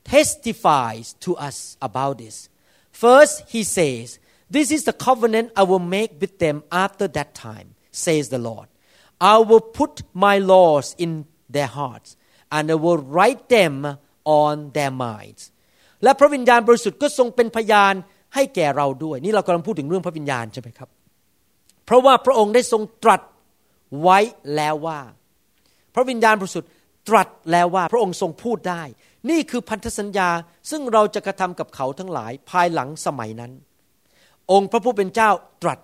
[0.03, 2.49] testifies to us about this
[2.91, 7.67] first he says this is the covenant I will make with them after that time
[7.91, 8.67] says the Lord
[9.19, 12.09] I will put my laws in their hearts
[12.51, 15.41] and I will write them on their minds
[16.03, 17.93] และพระวิญญาณบริสุทธิ์ก็ทรงเป็นพยาน
[18.35, 20.89] ให้แก่เราด้วย นี่เรากำลังพูดถึงเรื่องพระวิญญาณใช่ไหมครับ
[21.85, 23.21] เพราะว่าพระองค์ได้ทรงตรัส
[24.01, 24.19] ไว้
[24.55, 24.99] แล้วว่า
[25.95, 26.69] พระวิญญาณบริสุทธิ์
[27.08, 28.82] ตรัสแล้วว่าพระองค์ทรงพูดได้
[29.30, 30.28] นี่คือพันธสัญญา
[30.70, 33.52] ซึ่งเราจะกระทำกับเขาทั้งหลายภายหลังสมัยนั้น
[34.52, 35.30] องค์พระผู้เป็นเจ้า
[35.62, 35.78] ตรัส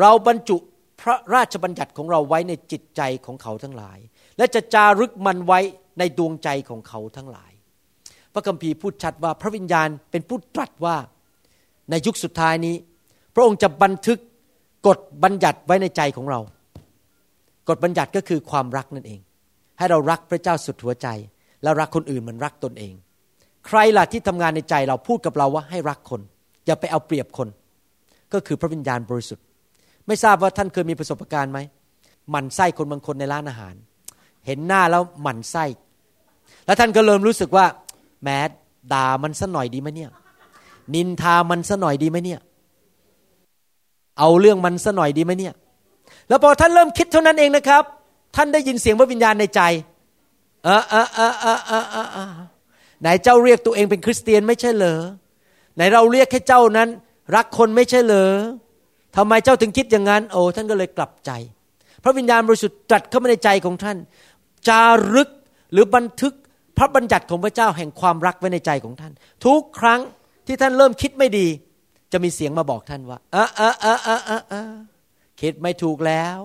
[0.00, 0.56] เราบรรจุ
[1.00, 3.98] พระราชบัญญัติของเราไว้ในจิตใจของเขาทั้งหลาย
[4.38, 5.60] และจะจารึกมันไว้
[5.98, 7.52] ในดวงใจของเขาทั้งหลาย
[8.32, 10.96] พระคัมภีร์พูดชัดว่าพระวิญญาณเป็นผู้ตรัสว่า
[11.90, 12.74] ในยุคสุดท้ายนี้
[13.34, 14.18] พระองค์จะบันทึก
[14.86, 16.40] กฎบัญญัติไว้ในใจของเรา
[17.68, 19.20] กฎบัญญัติก็คือความรักนั่นเอง
[19.78, 21.08] ให้เรารักพระเจ้าสุดหัวใจ
[21.62, 22.94] และรักคนอื่นเหมือนรักตนเอง
[23.66, 26.20] ใครล่ะที่ทำงานในใจเราพูดกับเราว่าให้รักคน
[26.66, 27.48] อย่าไปเอาเปรียบคน
[28.32, 29.44] ก็คือพระวิญญาณบริสุทธิ์
[30.06, 31.58] ไม่ทราบว่าท่านเคยมีประสบการณ์ไหม
[32.30, 33.74] หมั่นไส้คนบางคนในร้านอาหาร
[34.46, 35.64] เห็นหน้าแล้วหมั่นไส้
[36.66, 37.66] แล้วท่านก็เริ่มรู้สึกว่า
[38.22, 38.28] แหม
[38.92, 40.10] ด่ามันสัหน่อยดีไหมเนี่ย
[40.94, 42.40] นินทามันสัหน่อยดีไหมเนี่ย
[44.18, 45.54] เอาเรื่องมันสัหน่อยดีไหมเนี่ย
[46.28, 47.84] แล้วพอท่านเริ่มคิดเท่านั้นเองนะครับ
[48.34, 49.60] ท่านได้ยินเสียงพระวิญญาณในใจ
[50.64, 52.18] เออเออเออเออเออเออเอ
[53.00, 55.00] ไหนเจ้าเรียกตัวเองเป็นคริสเตียนไม่ใช่เหรอ
[55.76, 56.88] ไหนเราเรียกให้เจ้านั้น
[57.36, 58.30] รักคนไม่ใช่เหรอ
[59.16, 61.30] ทำไมเจ้าถึงคิดอย่างนั้น โอ้ท่านก็เลยกลับใจ
[62.04, 63.96] พระวิญญาณบริสุทธิ์ตรัสเข้ามาในใจของท่าน
[64.68, 64.82] จา
[65.14, 65.30] รึก
[65.72, 66.34] หรือบันทึก
[66.78, 69.12] พระบัญญัติของพระเจ้าแห่งความรักไว้ในใจของท่าน
[69.46, 70.00] ทุกครั้ง
[70.46, 71.46] ที่ท่านเริ่มคิดไม่ดี
[72.12, 74.72] จะมีเสียงมาบอกท่านว่าเออเออเออเออเออเออ
[75.40, 76.38] คิดไม่ถูกแล้ว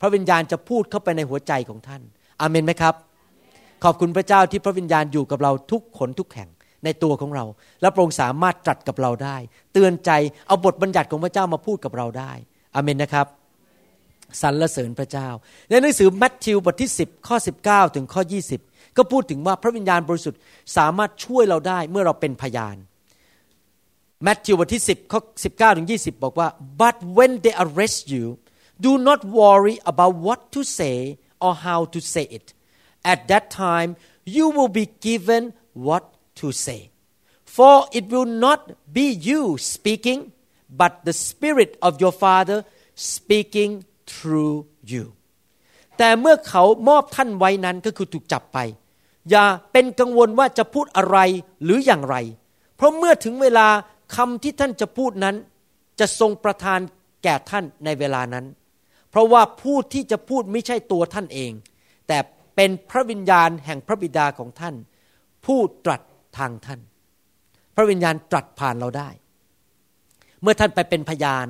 [0.00, 2.02] พระวิญญาณจะพูดเข้าไปในหัวใจของท่าน
[2.40, 2.94] อาเมนไหมครับ
[3.84, 6.48] ขอบคุณพระเจ้าที่พระวิญญาณอยู่กับเราทุกขนทุกแห่ง
[6.84, 7.44] ในตัวของเรา
[7.80, 9.36] และพระองค์สามารถตรัสกับเราได้
[9.72, 10.10] เตือนใจ
[10.46, 12.32] เอาบทบัญญัติของพระเจ้ามาพูดกับเราได้
[12.74, 13.26] อาเมนนะครับ
[14.42, 15.28] สรรเสริญพระเจ้า
[15.68, 17.36] ในหนังสือแมทธิวบทที่ 10 ข้อ
[17.66, 18.22] 19 ถึงข้อ
[18.60, 20.40] 20 ก็พูดถึงว่าพระวิญญาณบริสุทธิ์
[20.76, 22.76] สามารถช่วยเราได้เมื่อเราเป็นพยาน
[24.22, 25.20] แมทธิวบทที่ 10 ข้อ
[25.72, 26.48] 19 ถึง 20 บอกว่า
[26.80, 28.24] but when they arrest you
[28.86, 30.96] do not worry about what to say
[31.44, 32.46] or how to say it
[33.12, 33.90] at that time
[34.36, 35.42] you will be given
[35.86, 36.04] what
[36.40, 36.80] to say
[37.56, 38.60] for it will not
[38.96, 39.42] be you
[39.74, 40.20] speaking
[40.80, 42.58] but the spirit of your father
[42.94, 43.72] speaking
[44.12, 44.56] through
[44.92, 45.04] you
[45.98, 48.58] แต่เมื่อเขามอบท่านไว้นั้นก็คือถูกจับไป
[49.30, 51.18] อย่าเป็นกังวลว่าจะพูดอะไร
[51.64, 52.16] หรืออย่างไร
[52.76, 53.68] เพราะเมื่อถึงเวลา
[54.16, 55.36] คำที่ท่านจะพูดนั้น
[56.00, 56.80] จะทรงประทาน
[57.22, 58.44] แก่ท่านในเวลานั้น
[59.10, 61.52] เพราะว่าผู้ที่จะพูดไม่ใช่ตัวท่านเอง
[62.08, 62.18] แต่
[62.56, 64.74] เป็นพระวิญญาณแห่งพระบิดาของท่าน
[65.46, 66.00] ผู้ตรัส
[66.38, 66.80] ทางท่าน
[67.76, 69.08] พระวิญญาณตรัสผ่านเราได้
[70.42, 71.46] เมื่อท่านไปเป็นพยาน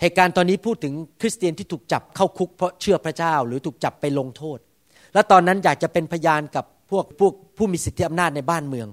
[0.00, 4.58] เหตุการณ์ตอนนี้พูดถึงคริสเตียนที่ถูกจับเข้าคุกเพราะเชื่อพระเจ้าหรือถูกจับไปลงโทษ
[5.14, 8.88] และตอนนั้นอยากจะเป็นพยานกับพวกพวกผู้มีสิทธิอำนาจในบ้านเมือง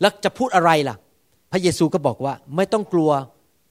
[0.00, 0.96] แล้วจะพูดอะไรล่ะ
[1.52, 3.10] พระเยซูก็บอกว่าไม่ต้องกลัว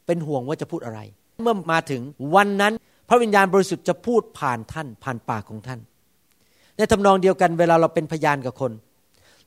[0.06, 1.00] เป็นห่วงว่าจะพูดอะไร
[1.42, 2.02] เมื่อมาถึง
[2.36, 2.74] วันนั้น
[3.12, 5.80] ระวิญญาณบริสุทธิ์จะพูดผ่านท่านผ่านปากของท่าน
[6.78, 8.72] ในทำนองเดียวกันเวลาเราเป็นพยานกับคน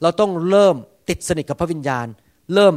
[0.03, 0.77] เราต้องเริ่ม
[1.09, 2.07] ติดสนิทกับพระวิญญาณ
[2.55, 2.75] เริ่ม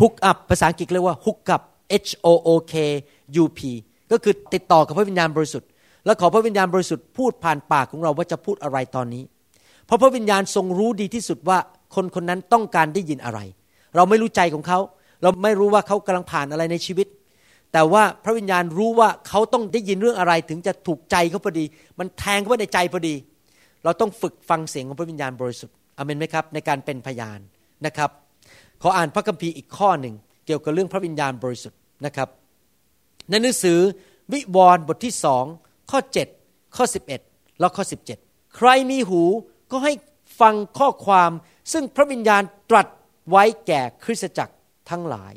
[0.00, 1.62] ฮุกอัพภาษาอังกฤษเรียกว่าฮุกอัพ
[2.06, 2.74] H O O K
[3.42, 3.60] U P
[4.12, 5.68] ก็คือติดต่อกับพระวิญญาณบริสุทธิ์
[6.04, 9.22] แล้วขอพระวิญญาณบริสุทธิ์พูดผ่านปากของเราว่าจะพูดอะไรตอนนี้
[9.86, 11.58] เพราะพระวิญญาณทรงรู้ดีที่สุดว่า
[11.94, 13.40] คนคนนั้นต้องการได้ยินอะไร
[13.96, 14.78] เราไม่รู้ใจของเขา
[15.22, 17.06] เราไม่รู้ว่าเขากำลังผ่านอะไรในชีวิต
[17.72, 21.64] แต่ว่าพระวิญญาณรู้ว่าเขาต้องได้ยินเรื่องอะไรถึงจะถูกใจเขาพอดี
[21.98, 23.14] มันแทงเข้าไปในใจพอดี
[23.84, 27.40] เราต้องฝึกฟังเสียงของพระวิญญาณบริสุทธิ์อเมนไหมครับ ในการเป็นพยาน
[27.86, 28.10] นะครับ
[28.82, 30.14] ขออ่านพระคัมภีร์อีกข้อหนึ่ง
[30.46, 32.28] เกี่ยวกับเรื่องพระวิญญาณบริสุทธิ์นะครับ
[33.30, 33.78] ในหนังสือ
[34.32, 35.44] วิวรณ์บทที่สอง
[35.90, 36.00] ข้อ
[36.38, 36.84] 7 ข้อ
[37.22, 37.84] 11 แล้วข้อ
[38.18, 39.22] 17 ใครมีหู
[39.70, 39.92] ก็ให้
[40.40, 41.30] ฟังข้อความ
[41.72, 42.86] ซึ่งพระวิญญาณตรัส
[43.30, 44.54] ไว้แก่คริสตจักร
[44.90, 45.34] ทั้งหลาย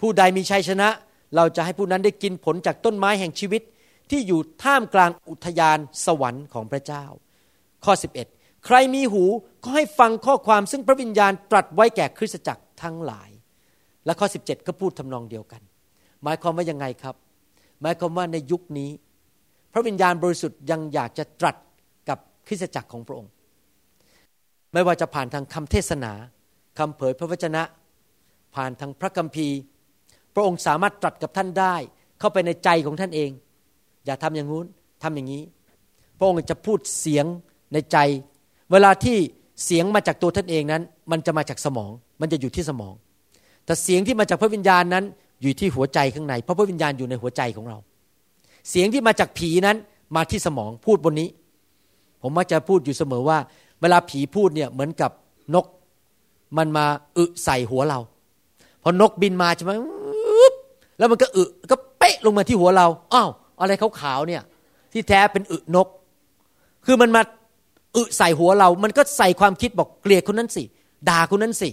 [0.00, 0.88] ผู้ใดมีชัยชนะ
[1.36, 3.62] เราจะให้ผู้นั้นได้กินผลจากต้นไม้แห่งชีวิต
[4.10, 7.04] ที่อยู่ท่ามกลางอุทยานสวรรค์ของพระเจ้า
[7.84, 7.92] ข้อ
[8.28, 9.24] 11 ใครมีหู
[9.62, 13.30] ก็ให้ฟังข้อความซึ่งพระวิญญาณตรัสไว้แก่คริสตจักรทั้งหลาย
[14.06, 15.62] และข้อ 17 ก็พูดทำนองเดียวกัน
[16.22, 17.16] หมายความว่ายังไงครับ
[17.82, 18.90] หมายความว่าในยุคนี้
[19.72, 21.56] พระวิญญาณบริสุทธิ์ยังอยากจะตรัส
[22.08, 23.30] กับคริสตจักรของพระองค์
[24.72, 26.12] ไม่ว่าจะผ่านทางคำเทศนา
[26.78, 27.62] คำเผยพระวจนะ
[28.54, 29.56] ผ่านทางพระคัมภีร์
[30.34, 31.74] พระองค์สามารถตรัสกับท่านได้
[32.18, 33.30] เข้าไปในใจของท่านเอง
[34.06, 34.66] อย่าทำอย่างงู้น
[35.02, 35.42] ทำอย่างนี้
[36.18, 37.26] พระองค์จะพูดเสียง
[37.72, 37.98] ในใจ
[38.72, 39.16] เวลาที่
[39.64, 42.94] เสียงมาจากตัวท่านเองนั้น มันจะมาจากสมอง มันจะอยู่ที่สมอง
[43.64, 45.04] แต่เสียงที่มาจากพระวิญญาณนั้น
[45.42, 47.78] อยู่ที่หัวใจข้างใน เพราะพระวิญญาณอยู่ในหัวใจของเรา
[48.70, 49.76] เสียงที่มาจากผีนั้น
[50.16, 51.28] มาที่สมองพูดบนนี้
[52.22, 53.38] ผมมักจะพูดอยู่เสมอว่า
[53.80, 55.10] เวลาผีพูดเนี่ยเหมือนกับ
[55.54, 55.66] นก
[56.56, 58.00] มันมาอึใส่หัวเรา
[58.82, 59.72] พอนกบินมาใช่ไหม
[60.98, 63.30] แล้วมันก็อึก็เป๊ะลงมาที่หัวเราอ้าว
[63.60, 64.42] อะไรขาวๆเนี่ย
[64.92, 65.88] ที่แท้เป็นอึนก
[66.86, 67.22] คือมันมา
[67.96, 70.62] อึใส่หัวเรา มันก็ใส่ความคิดบอกเกลียดคนนั้นสิ
[71.08, 71.68] ด่าคนนั้นสิ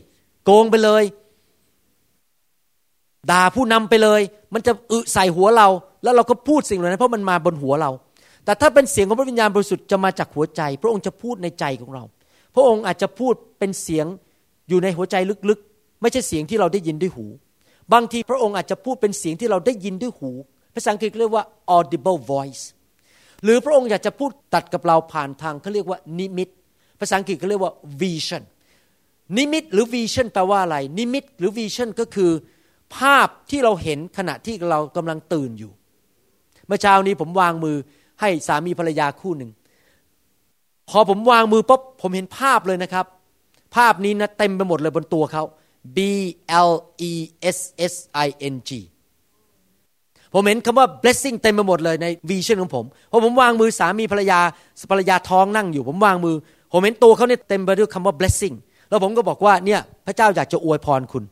[0.45, 1.03] โกงไปเลย
[3.31, 4.21] ด่าผู้นำไปเลย
[4.53, 5.67] มันจะอึใส่หัวเรา
[6.03, 7.91] แล้วเราก็พูดสิ่งเหล่านั้นเพราะมันมาบนหัวเรา
[8.45, 12.03] แต่ถ้าเป็นเสียงของพระวิญญาณบริสุทธิ์จะมาจากหัวใจ พระองค์จะพูดในใจของเรา
[12.55, 14.05] พระองค์อาจจะพูดเป็นเสียง
[14.69, 15.15] อยู่ในหัวใจ
[15.49, 17.25] ลึกๆ ไม่ใช่เสียงที่เราได้ยินด้วยหู
[17.93, 20.31] บางทีพระองค์อาจจะพูดเป็นเสียงที่เราได้ยินด้วยหู
[20.73, 21.45] ภาษาอังกฤษเรียกว่า
[21.77, 22.63] audible voice
[23.43, 26.49] หรือพระองค์อยากจะพูดตัดกับเราผ่านทางเขาเรียกว่านิมิต
[26.99, 28.43] ภาษาอังกฤษเขาเรียกว่า vision
[29.37, 32.31] นิมิตหรือ vision แปลว่าอะไร นิมิตหรือ vision ก็คือ
[32.97, 35.71] ภาพที่เราเห็นขณะที่เรากำลังตื่นอยู่
[36.67, 37.75] เมื่อเช้านี้ผมวางมือ
[38.21, 39.51] ให้สามีภรรยาคู่หนึ่ง
[40.89, 43.05] พอผมวางมือปุ๊บผมเห็นภาพเลยนะครับ
[43.75, 45.43] ภาพนี้นะเต็มไปหมดเลยบนตัวเขา
[45.95, 45.97] B
[46.69, 46.71] L
[47.09, 47.13] E
[47.57, 47.59] S
[47.91, 47.93] S
[48.25, 48.71] I N G
[50.33, 54.39] ผมเห็นคำว่า blessing เต็มไปหมดเลยในวิชั่นของผมพอผมวางมือสามีภรรยา
[54.91, 56.35] ภรรยาท้องนั่งอยู่ ผมวางมือ
[56.71, 58.55] ผมเห็นตัวเขาเนี่ยเต็มไปด้วยคำว่า blessing
[58.89, 61.23] แล้วผมก็บอกว่าเนี่ยพระเจ้าอยากจะอวยพรคุณ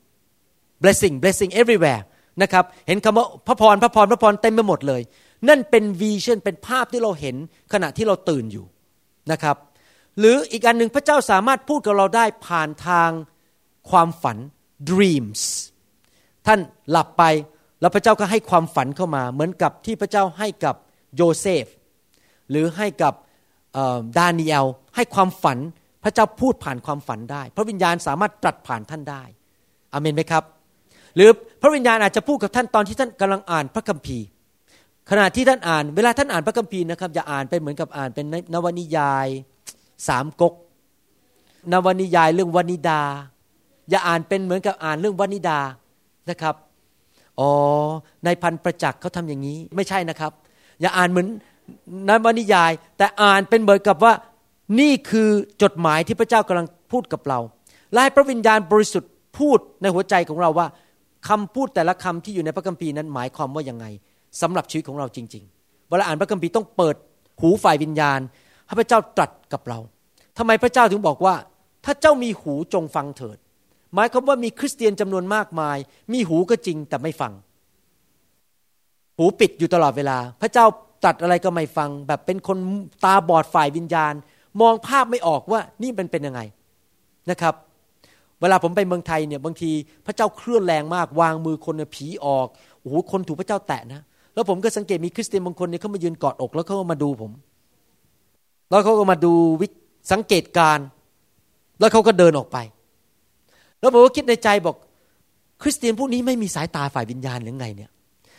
[0.82, 2.02] blessing blessing everywhere
[2.42, 5.02] นะครับเห็นคำว่าพระพรพระพรพระพรเต็มไปหมดเลย
[5.50, 7.36] นั่นเป็นวิชั่นเป็นภาพที่เราเห็น
[7.74, 8.66] ขณะที่เราตื่นอยู่
[9.32, 9.56] นะครับ
[10.20, 13.10] หรืออีกอันหนึ่งพระเจ้าสามารถพูดกับเราได้ผ่านทาง
[13.90, 14.38] ความฝัน
[14.90, 15.42] dreams
[16.48, 16.60] ท่าน
[16.92, 17.24] หลับไป
[17.82, 20.76] แล้วพระเจ้าก็ให้ความฝันเข้ามา เหมือนกับที่พระเจ้าให้กับ
[21.16, 21.66] โยเซฟ
[22.50, 23.14] หรือให้กับ
[24.18, 24.66] ดาเนียล
[24.96, 25.58] ให้ความฝัน
[26.04, 29.24] พระเจ้าพูดผ่านความฝันได้ พระวิญญาณสามารถตรัสผ่านท่านได้
[29.94, 30.44] อเมนไหมครับ
[31.16, 31.30] หรือ
[31.62, 34.26] พระวิญญาณอาจจะพูดกับท่านตอนที่ท่านกำลังอ่านพระคัมภีร์
[35.10, 39.28] ขณะที่ท่านอ่าน เวลาท่านอ่านพระคัมภีร์นะครับอย่าอ่านไปเหมือนกับอ่านเป็นนวนิยาย
[40.08, 40.54] สามก๊ก
[41.74, 43.02] นวนิยายเรื่องวนิดา
[43.90, 45.60] อย่าอ่านเป็นเหมือนกับอ่านเรื่องวนิดา
[46.30, 46.56] นะครับ
[47.40, 47.52] อ๋อ
[48.26, 50.32] ในพันประจักษ์เขาทำอย่างนี้ ไม่ใช่นะครับ
[50.82, 51.28] อย่าอ่านเหมือน
[52.10, 54.14] นวนิยาย แต่อ่านเป็นเหมือนกับว่า
[54.80, 55.30] นี่คือ
[55.64, 57.40] จดหมายที่พระเจ้ากำลังพูดกับเรา
[57.92, 60.68] และให้พระวิญญาณบริสุทธิ์พูดในหัวใจของเราว่า
[61.30, 63.86] คำพูดแต่ละคำที่อยู่ในพระคัมภีร์นั้นหมายความว่ายังไง
[64.42, 66.96] สำหรับชีวิตของเราจริงๆเวลาอ่านพระคัมภีร์ต้องเปิด
[67.42, 68.20] หูฝ่ายวิญญาณ
[68.68, 69.80] ให้พระเจ้าตรัสกับเรา
[70.38, 71.36] ทำไมพระเจ้าถึงบอกว่า
[71.86, 73.38] ถ้าเจ้ามีหูจงฟังเถิด
[73.94, 75.78] หมายความว่ามีคริสเตียนจำนวนมากมาย
[76.14, 77.34] มีหูก็จริงแต่ไม่ฟัง
[79.18, 80.66] หูปิดอยู่ตลอดเวลา พระเจ้า
[81.04, 82.58] ตรัสอะไรก็ไม่ฟัง แบบเป็นคน
[83.06, 84.14] ตาบอดฝ่ายวิญญาณ
[84.62, 86.42] มองภาพไม่ออกว่านี่เป็นเป็นยังไง
[87.30, 87.54] นะครับ
[88.42, 89.72] เวลาผมไปเมืองไทยเนี่ยบางที
[90.06, 92.48] พระเจ้าเคลื่อนแรงมาก วางมือคนผีออก
[92.80, 94.02] โอ้โหคนถูกพระเจ้าแตะนะ
[94.34, 97.32] แล้วผมก็สังเกตมีคริสเตียนบางคนเนี่ยเขามายืนกอดอก แล้วเขาก็มาดูผม
[98.70, 99.68] แล้วเขาก็มาดูวิ
[100.12, 100.80] สังเกตการ
[101.80, 102.58] แล้วเขาก็เดินออกไป
[103.80, 104.76] แล้วผมก็คิดในใจบอก
[105.62, 107.92] คริสเตียนพวกนี้ไม่มีสายตาฝ่ายวิญญาณหรือไงเนี่ย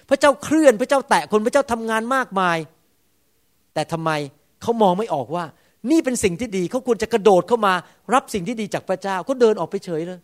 [0.09, 2.59] พระเจ้าเคลื่อนพระเจ้าแตะคนพระเจ้าทำงานมากมาย
[3.75, 4.11] แต่ทำไม
[4.63, 5.45] เขามองไม่ออกว่า
[5.91, 7.75] นี่เป็นสิ่งที่ดีเขาควรจะกระโดดเข้ามา
[8.15, 10.21] รับสิ่งที่ดีจากพระเจ้าเขาเดินออกไปเฉยเลย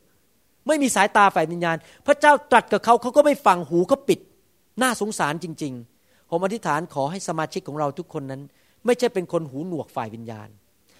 [0.66, 4.20] ไม่มีสายตาฝ่ายวิญญาณ พระเจ้าตรัสกับเขาเขาก็ไม่ฟังหูเขาปิด
[4.82, 8.42] น่าสงสารจริง ๆ ผมอธิษฐานขอให้สมาชิกของเราทุกคนนั้น
[8.86, 10.48] ไม่ใช่เป็นคนหูหนวกฝ่ายวิญญาณ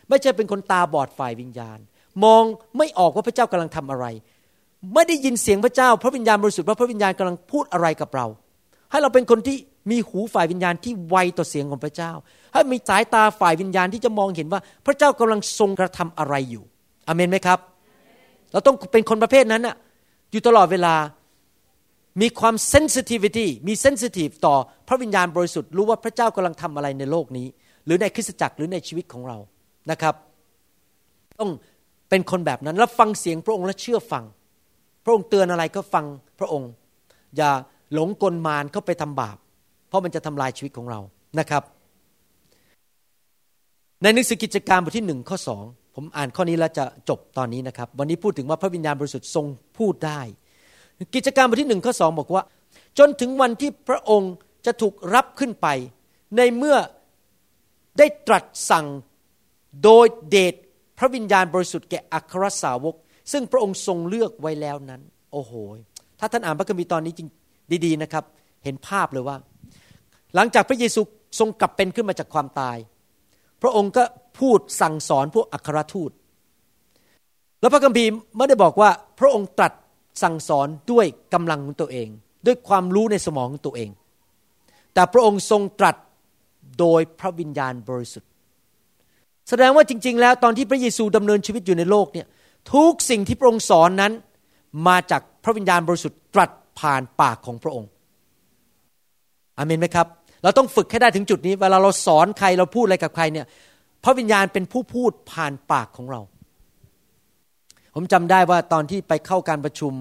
[0.08, 1.78] ไม่ใช่เป็นคนตาบอดฝ่ายวิญญาณ
[2.24, 2.42] มอง
[2.78, 4.06] ไม่ออกว่าพระเจ้ากำลังทำอะไร
[4.94, 8.26] ไม่ได้ยินเสียงพระเจ้า พระวิญญาณบริสุทธิ์ว่าพระวิญญาณกำลังพูดอะไรกับเรา
[8.90, 9.56] ให้เราเป็นคนที่
[9.90, 12.12] มีหูฝ่ายวิญญาณที่ไวต่อเสียงของพระเจ้า
[12.52, 16.64] ให้มีสายตาฝ่ายวิญญาณที่จะมองเห็นว่าพระเจ้ากำลังทรงกระทำอะไรอยู่
[17.08, 17.58] อเมนไหมครับ
[18.52, 19.76] เราต้องเป็นคนประเภทนั้นน่ะ
[20.32, 20.94] อยู่ตลอดเวลา
[22.20, 24.54] มีความ sensitivity มี sensitive ต่อ
[24.88, 27.46] พระวิญญาณบริสุทธิ์รู้ว่าพระเจ้ากำลังทำอะไรในโลกนี้
[27.84, 29.38] หรือในคริสตจักรหรือในชีวิตของเรา
[29.90, 30.14] นะครับ
[31.40, 31.50] ต้อง
[32.14, 34.24] เป็นคนแบบนั้น แล้วฟังเสียงพระองค์และเชื่อฟัง
[35.04, 36.04] พระองค์เตือนอะไรก็ฟัง
[36.38, 36.70] พระองค์
[37.36, 37.50] อย่า
[37.94, 39.36] หลงกลมารเข้าไปทำบาป
[39.88, 41.00] เพราะมันจะทำลายชีวิตของเรา
[41.38, 41.62] นะครับ
[44.02, 45.62] ในหนังสือกิจการบทที่หนึ่งข้อสอง
[45.94, 49.46] ผมอ่านข้อนี้แล้วจะจบตอนนี้นะครับ วันนี้พูดถึงว่าพระวิญญาณบริสุทธิ์ทรง
[49.78, 50.20] พูดได้
[51.14, 52.42] กิจการบทที่หนึ่งข้อสองบอกว่า
[52.98, 54.32] จนถึงวันที่พระองค์
[54.66, 55.66] จะถูกรับขึ้นไป
[56.36, 56.76] ในเมื่อ
[57.98, 58.86] ได้ตรัสสั่ง
[59.84, 60.54] โดยเดช
[60.99, 62.95] พระวิญญาณบริสุทธิ์แก่อัครสาวก
[63.32, 65.01] ซึ่งพระองค์ทรงเลือกไว้แล้วนั้น
[65.32, 65.53] โอ้โห
[66.18, 67.28] ถ้าท่านอ่านพระคัมภีร์ตอนนี้จริง
[67.84, 68.24] ดีๆนะครับ
[68.64, 69.36] เห็นภาพเลยว่า
[70.34, 71.01] หลังจากพระเยซู
[71.38, 72.76] ทรงกลับเป็นขึ้นมาจากความตาย
[73.62, 74.05] พระองค์ก็
[74.38, 76.11] พูดสั่งสอนพวกอัครทูต
[77.61, 78.90] แล้วพระคัมภีร์ไม่ได้บอกว่า
[79.20, 79.72] พระองค์ตรัส
[80.22, 82.09] สั่งสอนด้วยกำลังของตัวเอง
[82.47, 83.90] ด้วยความรู้ในสมองของตัวเอง
[84.95, 85.97] แต่พระองค์ทรงตรัส
[86.78, 88.30] โดยพระวิญญาณบริสุทธิ์
[89.49, 92.26] แสดงว่าจริง ๆ แล้วตอนที่พระเยซูดำเนินชีวิตอยู่ในโลกเนี่ย
[92.74, 94.12] ทุกสิ่งที่พระองค์สอนนั้น
[94.88, 97.88] มาจากพระวิญญาณบริสุทธิ์ตรัสผ่านปากของพระองค์
[99.59, 100.07] อเมนไหมครับ
[100.42, 103.47] เราต้องฝึกให้ได้ถึงจุดนี้ เวลาเราสอนใครเราพูดอะไรกับใครเนี่ย
[104.05, 106.20] พระวิญญาณเป็นผู้พูดผ่านปากของเรา
[107.95, 109.92] ผมจำได้ว่าตอนที่ไปเข้าการประชุม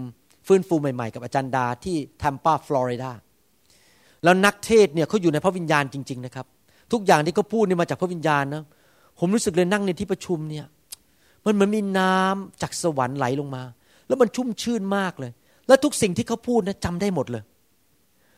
[0.48, 3.12] ฟื้นฟูใหม่ๆ กับอาจารย์ดาที่แทมปาฟลอริดา
[4.24, 6.46] แล้วนักเทศเนี่ยเขาอยู่ในพระวิญญาณจริง ๆ นะครับ
[6.94, 8.64] ทุกอย่างที่เขาพูดนี่มาจากพระวิญญาณนะ
[9.20, 10.66] ผมรู้สึกเลยนั่งในที่ประชุมเนี่ย
[11.46, 13.64] มันเหมือนมีน้ำจากสวรรค์ไหลลงมา
[14.08, 15.32] แล้วมันชุ่มชื่นมากเลย
[15.68, 17.44] แล้วทุกสิ่งที่เขาพูดนะจำได้หมดเลย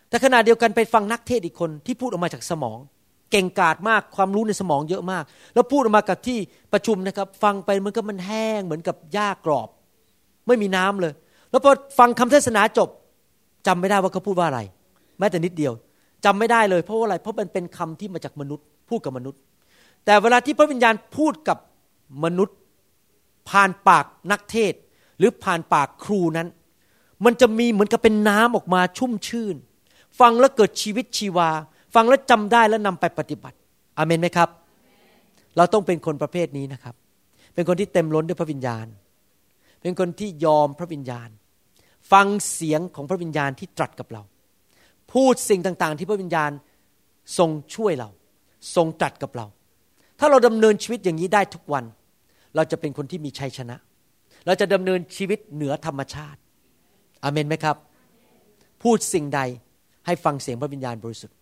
[0.10, 2.80] แต่ขณะเดียวกันไปฟังนักเทศอีกคนที่พูดออกมาจากสมอง
[3.32, 5.24] เก่งกาจมากความรู้ในสมองเยอะมาก
[5.54, 6.38] แล้วพูดออกมากับที่
[6.74, 9.70] ประชุมนะครับ ฟังไปมันก็มันแห้งเหมือนกับหญ้ากรอบ
[10.48, 11.14] ไม่มีน้ำเลย
[11.52, 12.90] แล้วพอฟังคำเทศนาจบ
[13.68, 14.62] จำไม่ได้ว่าเขาพูดว่าอะไร
[15.20, 15.74] แม้แต่นิดเดียว
[16.26, 19.40] จำไม่ได้เลยเพราะว่าอะไรเพราะมันเป็นคำที่มาจากมนุษย์พูดกับมนุษย์
[20.06, 21.58] แต่เวลาที่พระวิญญาณพูดกับ
[22.24, 22.58] มนุษย์
[23.50, 24.74] ผ่านปากนักเทศ
[25.18, 26.48] หรือผ่านปากครูนั้น
[27.26, 29.56] มันจะมีเหมือนกับเป็นน้ำออกมาชุ่มชื่น
[30.20, 31.50] ฟังแล้วเกิดชีวิตชีวา
[31.96, 33.58] ฟังแล้วจำได้แล้วนำไปปฏิบัติ
[33.98, 34.50] อเมนไหมครับ
[35.58, 36.96] เราต้องเป็นคนประเภทนี้นะครับ
[37.54, 38.86] เป็นคนที่เต็มล้นด้วยพระวิญญาณ
[39.82, 41.30] เป็นคนที่ยอมพระวิญญาณ
[42.12, 44.22] ฟังเสียงของพระวิญญาณที่ตรัสกับเรา
[45.14, 46.52] พูดสิ่งต่างๆ ที่พระวิญญาณ
[47.38, 48.10] ทรงช่วยเรา
[48.76, 49.48] ทรงตรัสกับเรา
[50.20, 51.84] ถ้าเราดำเนินชีวิตอย่างนี้ได้ทุกวัน
[52.56, 53.76] เราจะเป็นคนที่มีชัยชนะ
[54.46, 56.40] เราจะดำเนินชีวิตเหนือธรรมชาติ
[57.24, 57.78] อเมนไหมครับ
[58.84, 59.42] พูดสิ่งใด
[60.06, 61.38] ให้ฟังเสียงพระวิญญาณบริสุทธิ์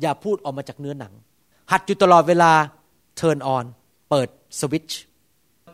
[0.00, 1.12] อย่าพูดออกมาจากเนื้อหนัง
[1.72, 2.52] หัดอยู่ตลอดเวลา
[3.16, 3.64] เทิร์นออน
[4.10, 4.28] เปิด
[4.60, 5.00] สวิตช์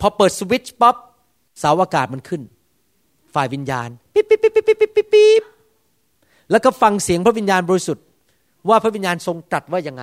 [0.00, 0.96] พอเปิดสวิตช์ปั๊บ
[1.62, 2.42] สาวอากาศมันขึ้น
[3.34, 5.42] ฝ่ายวิญญาณปิ๊บปิ๊บปิ๊บปิ๊บปิ๊บปิ๊บปิ๊บ
[6.50, 8.04] แล้วก็ฟังเสียงพระวิญญาณบริสุทธิ์
[8.68, 10.02] ว่าพระวิญญาณทรงตรัสว่ายังไง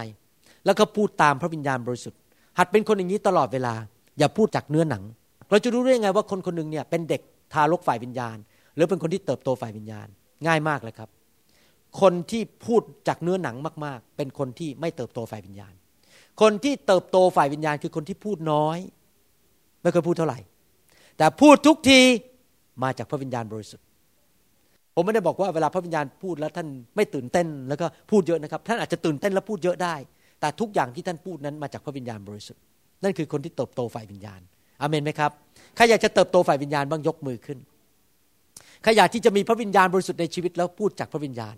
[0.65, 2.19] แล้วก็พูดตามพระวิญญาณบริสุทธิ์
[2.57, 3.73] หัดเป็นคนอย่างนี้ตลอดเวลา
[4.19, 5.03] อย่าพูดจากเนื้อหนัง
[5.49, 7.21] เราจะรู้ได้ยังไงว่าคนคนหนึ่งเนี่ยเป็นเด็ก
[7.53, 8.37] ทารกฝ่ายวิญญาณ
[8.75, 10.07] หรือเป็นคนที่เติบโตฝ่ายวิญญาณ
[10.47, 11.09] ง่ายมากเลยครับ
[12.01, 15.73] คนที่พูดจากเนื้อหนังมาก ๆ เป็นคนที่ไม่เติบโตฝ่ายวิญญาณ
[16.41, 18.77] คนที่เติบโตฝ่ายวิญญาณคือคนที่พูดน้อย
[19.81, 20.39] ไม่เคยพูดเท่าไหร่
[21.17, 22.01] แต่พูดทุกที
[22.83, 23.85] มาจากพระวิญญาณบริสุทธิ์
[24.95, 29.95] ผมไม่ได้บอกว่าเวลาพระวิญญาณพูดแล้วท่านไม่ตื่นเต้น แล้วก็พูดเยอะนะครับ ท่านอาจจะตื่นเต้นแล้วพูดเยอะได้
[30.41, 32.63] แต่ทุกอย่างที่ท่านพูดนั้นมาจากพระวิญญาณบริสุทธิ์
[33.03, 34.41] นั่นคือคนที่เติบโตฝ่ายวิญญาณ
[34.81, 35.31] อเมนไหมครับ
[35.75, 37.57] ใครอยากจะเติบโตฝ่ายวิญญาณบ้างยกมือขึ้น
[38.83, 41.55] ใครอยากที่จะมีพระวิญญาณบริสุทธิ์ในชีวิตแล้วพูดจากพระวิญญาณ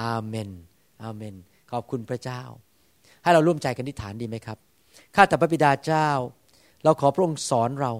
[0.00, 0.50] อาเมน
[1.02, 1.34] อาเมน
[1.70, 2.42] ขอบคุณพระเจ้า
[3.22, 4.58] ให้เราร่วมใจกันที่ฐานดีไหมครับ
[5.14, 6.08] ข้าแต่พระบิดาเจ้า
[6.84, 7.92] เราขอพระองค์สอนเรา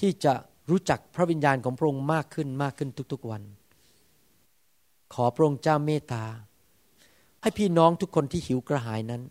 [0.00, 0.32] ที่จะ
[0.70, 3.42] รู้จักพระวิญญาณของพระองค์มากขึ้นมากขึ้นทุกๆวัน
[5.14, 6.24] ขอพระองค์เจ้าเมตตา
[7.42, 9.22] ให้พี่น้องทุกคนที่หิวกระหายนั้น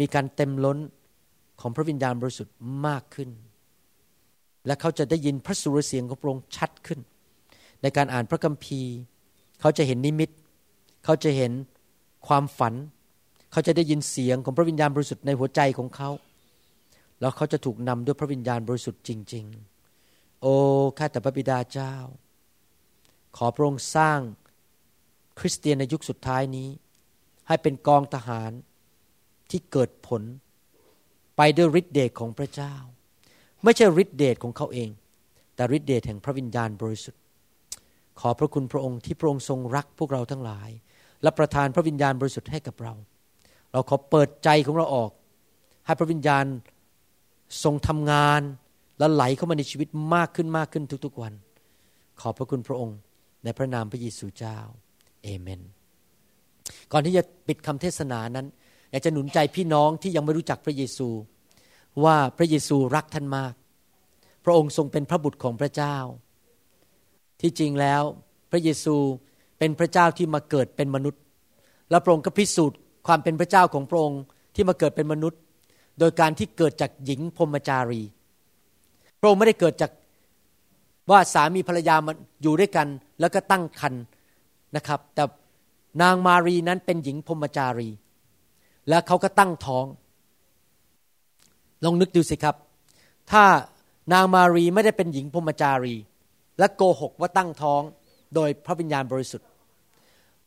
[0.00, 0.78] มีการเต็มล้น
[1.60, 2.56] ของพระวิญญาณบริสุทธิ์
[2.86, 3.30] มากขึ้น
[4.66, 7.00] และเขาจะได้ยินพระสุรเสียงของพระองค์ชัดขึ้น
[7.82, 8.92] ในการอ่านพระคัมภีร์
[9.60, 10.30] เขาจะเห็นนิมิต
[11.04, 11.52] เขาจะเห็น
[12.26, 12.74] ความฝัน
[13.52, 16.10] เขาจะได้ยินเสียงของพระวิญญาณบริสุทธิ์ในหัวใจของเขา
[17.20, 19.44] แล้วเขาจะถูกนำด้วยพระวิญญาณบริสุทธิ์จริง
[19.92, 20.54] ๆ โอ้
[20.98, 21.94] ข้าแต่พระบิดาเจ้า
[23.36, 24.20] ขอพระองค์สร้าง
[25.38, 26.68] คริสเตียนในยุคสุดท้ายนี้
[27.48, 28.50] ให้เป็นกองทหาร
[29.50, 30.22] ที่เกิดผล
[31.36, 32.74] ไปด้วยฤทธิเดชของพระเจ้า
[33.64, 34.88] ไม่ใช่ฤทธิเดชของเขาเอง
[35.54, 37.20] แต่ฤทธิเดชแห่งพระวิญญาณบริสุทธิ์
[38.20, 40.70] ขอพระคุณพระองค์ที่พระองค์ทรงรักพวกเราทั้งหลาย
[41.22, 42.94] และประทานพระวิญญาณบริสุทธิ์ให้กับเรา
[43.72, 45.10] เราขอเปิดใจของเราออก
[45.86, 46.44] ให้พระวิญญาณ
[47.64, 48.40] ทรงทำงาน
[48.98, 51.32] และไหลเข้ามาในชีวิตมากขึ้นมากขึ้นทุกๆวัน
[52.20, 52.98] ขอบพระคุณพระองค์
[53.44, 54.58] ในพระนามพระเยซูเจ้า
[55.26, 55.60] เอเมน
[56.92, 58.46] ก่อนที่จะปิดคำเทศนานั้น
[58.90, 61.08] อยากจะหนุนใจพี่น้องที่ยังไม่รู้จักพระเยซู
[62.04, 63.54] ว่าพระเยซูรักท่านมาก
[64.44, 65.96] พระองค์ทรงเป็นพระบุตรของพระเจ้า
[67.40, 68.02] ที่จริงแล้ว
[68.50, 68.96] พระเยซู
[69.58, 71.22] เป็นพระเจ้าที่มาเกิดเป็นมนุษย์
[71.90, 74.20] และพระองค์ก็พิสูจน์ความเป็นพระเจ้าของพระองค์
[74.54, 75.40] ที่มาเกิดเป็นมนุษย์
[75.98, 78.02] โดยการที่เกิดจากหญิงพรมจารี
[79.20, 79.90] พระองค์ไม่ได้เกิดจาก
[81.10, 82.88] ว่าสามีภรรยามันอยู่ด้วยกัน
[83.20, 84.02] แล้วก็ตั้งครรภ์
[84.76, 85.24] นะครับ แต่
[86.02, 87.88] นางมารีนั้นเป็นหญิงพรมจารี
[88.88, 89.84] แล้วเขาก็ตั้งท้อง
[91.84, 92.56] ลองนึกดูสิครับ
[93.30, 93.44] ถ้า
[94.12, 95.96] นางมารีไม่ได้เป็นหญิงพรมจารี
[96.58, 97.82] และโกหกว่าตั้งท้อง
[98.34, 99.48] โดยพระวิญญาณบริสุทธิ์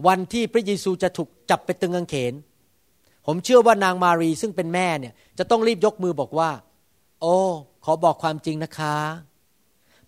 [0.07, 2.34] วันที่พระเยซูจะถูกจับไปตึงกางเขน
[3.26, 6.49] ผมเชื่อว่านางมารีซึ่งเป็นแม่เนี่ยจะต้องรีบยกมือบอกว่า
[7.22, 7.36] โอ้
[7.86, 8.95] ขอบอกความจริงนะคะ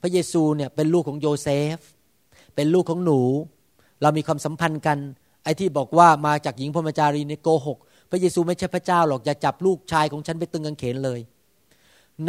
[0.01, 1.47] พระเยซูเนี่ยเป็นลูกของโยเซ
[1.77, 1.79] ฟ
[2.55, 3.21] เป็นลูกของหนู
[4.01, 4.97] เรามีความสัมพันธ์กัน
[5.43, 7.77] ไอ้ที่บอกว่ามาจากหญิงพรหมจารีในโกหก
[8.09, 11.19] พระเยซูไม่ใช่พระเจ้าหรอกอย่าจับลูกชายของฉันไปตึงกางเขนเลย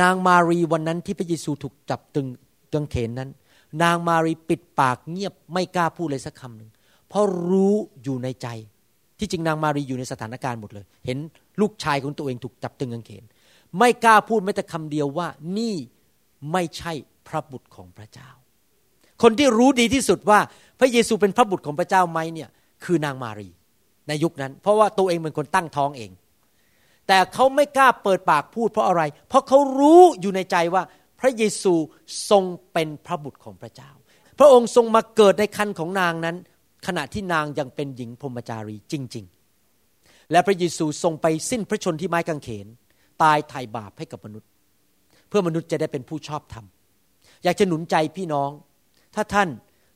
[0.00, 2.26] นางมารีวันนั้นที่พระเยซูถูกจับตึง
[2.74, 3.30] กางเขนนั้น
[3.82, 6.70] นางมารีปิดปากเงียบไม่กล้าพูดเลยสักคำหนึ่ง
[7.08, 8.48] เพราะรู้อยู่ในใจ
[9.18, 11.18] ที่จริงนางมารีอยู่ในสถานการณ์หมดเลย เห็น
[11.60, 13.24] ลูกชายของตัวเองถูกจับตึงกางเขน
[13.78, 15.74] ไม่กล้าพูดแม้แต่คำเดียวว่านี่
[16.52, 16.92] ไม่ใช่
[17.28, 18.30] พระบุตรของพระเจ้า
[19.22, 20.40] คนที่รู้ดีที่สุดว่า
[20.80, 22.48] พระเยซูเป็นพระบุตรของพระเจ้าไหมเนี่ย
[22.84, 23.48] คือนางมารี
[24.08, 26.10] ในยุคนั้น เพราะว่าตัวเองเป็นคนตั้งท้องเอง
[27.08, 30.82] แต่เขาไม่กล้าเปิดปากพูดเพราะอะไร เพราะเขารู้อยู่ในใจว่า
[31.20, 31.74] พระเยซู
[32.30, 33.90] ทรงเป็นพระบุตรของพระเจ้า
[34.38, 36.36] พระองค์ทรงมาเกิดในคันของนางนั้น
[36.86, 39.24] ขณะที่นางยังเป็นหญิงพรหมจารีจริง
[39.78, 42.66] ๆ และพระเยซูทรงไปสิ้นพระชนที่ไม้กางเขน
[43.22, 44.48] ตายไถ่บาปให้กับมนุษย์
[45.28, 46.64] เพื่อมนุษย์จะได้เป็นผู้ชอบธรรม
[47.44, 48.50] อยากจะหนุนใจพี่น้อง
[49.14, 49.48] ถ้าท่าน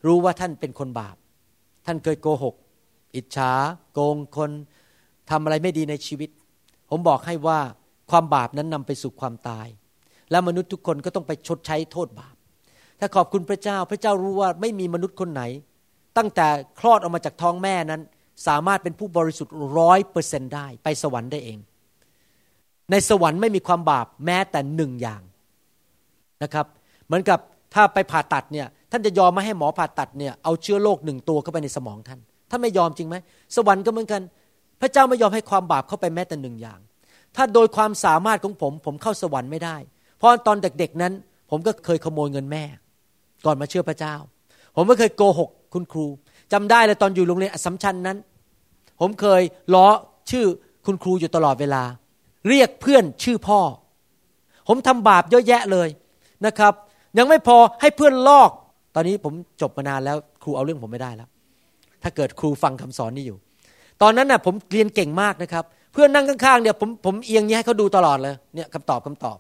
[0.07, 1.17] รู้ว่าท่านเป็นคนบาป
[1.87, 2.55] ท่านเคยโกหก
[3.15, 3.53] อิจฉา
[3.93, 4.51] โกงคน
[5.31, 6.31] ทำอะไรไม่ดีในชีวิต
[6.91, 7.59] ผมบอกให้ว่า
[8.11, 9.67] ความบาปนั้นนำไปสู่ความตาย
[10.31, 12.35] และมนุษย์ทุกคนก็ต้องไปชดใช้โทษบาป
[13.01, 15.43] ถ้าขอบคุณพระเจ้าพระเจ้ารู้ว่าไม่มีมนุษย์คนไหน
[16.17, 16.49] ตั้งแต่
[16.81, 18.03] คลอดออกมาจากท้องแม่นั้น
[18.47, 21.59] สามารถเป็นผู้บริสุทธิ์ร้อยเปอร์เซนได้ไปสวรรค์ได้เอง
[22.91, 25.23] ในสวรรค์ไม่มีความบาปแม้แต่หนึ่งอย่าง
[26.43, 26.67] นะครับ
[27.07, 27.39] เหมือนกับ
[27.75, 32.21] ถ้าไปผ่าตัดเนี่ย ท่านจะยอมไม่ให้หมอผ่าตัดเนี่ยเอาเชื้อโรคหนึ่งตัวเข้าไปในสมองท่าน
[32.51, 33.17] ท่านไม่ยอมจริงไหม
[33.57, 34.23] สวรรค์ก็เหมือนกัน
[34.81, 36.81] พระเจ้าไม่ยอมให้ความบาปเข้าไปแม้แต่หนึ่งอย่าง
[37.37, 39.77] ถ้าโดยความสามารถของผมผมเข้าสวรรค์ไม่ได้
[40.17, 41.13] เพราะตอนเด็กๆนั้น
[41.51, 42.65] ผมก็เคยขโมยเงินแม่
[43.47, 44.15] ก่อนมาเชื่อพระเจ้า
[44.77, 46.07] ผมก็เคยโกหกคุณครู
[46.53, 48.19] จำได้เลยตอนอยู่โรงเรียนอัสสัมชัญนั้น
[49.01, 49.43] ผมเคย
[49.75, 49.87] ล้อ
[50.31, 50.47] ชื่อ
[50.87, 51.83] คุณครูอยู่ตลอดเวลา
[52.49, 53.61] เรียกเพื่อนชื่อพ่อ
[54.69, 55.89] ผมทำบาปเยอะแยะเลย
[56.47, 56.73] นะครับ
[57.19, 58.51] ยังไม่พอให้เพื่อนลอก
[58.99, 61.29] ตอนนี้ผมจบมานานแล้วครูเอาเรื่องผมไม่ได้แล้ว
[62.03, 63.39] ถ้าเกิดครูฟังคำสอนนี้อยู่
[64.03, 69.39] ตอนนั้นน่ะผมเรียนเก่งมากนะครับ เพื่อนนั่งข้างๆเนี่ยผมผมเอียงนี้ให้เขาดูตลอดเลยเนี่ยคำตอบคำตอบ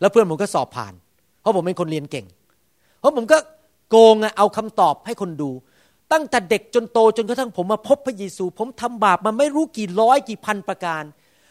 [0.00, 0.92] แล้วเพื่อนผมก็สอบผ่าน
[1.40, 2.26] เพราะผมเป็นคนเรียนเก่ง
[3.00, 3.38] เพราะผมก็
[3.90, 5.50] โกงอะเอาคำตอบให้คนดู
[6.12, 11.02] ตั้งแต่เด็กจนโตจนกระทั่งผมมาพบพระเยซู ผมทำบาปมาไม่รู้กี่ร้อยกี่พันประการ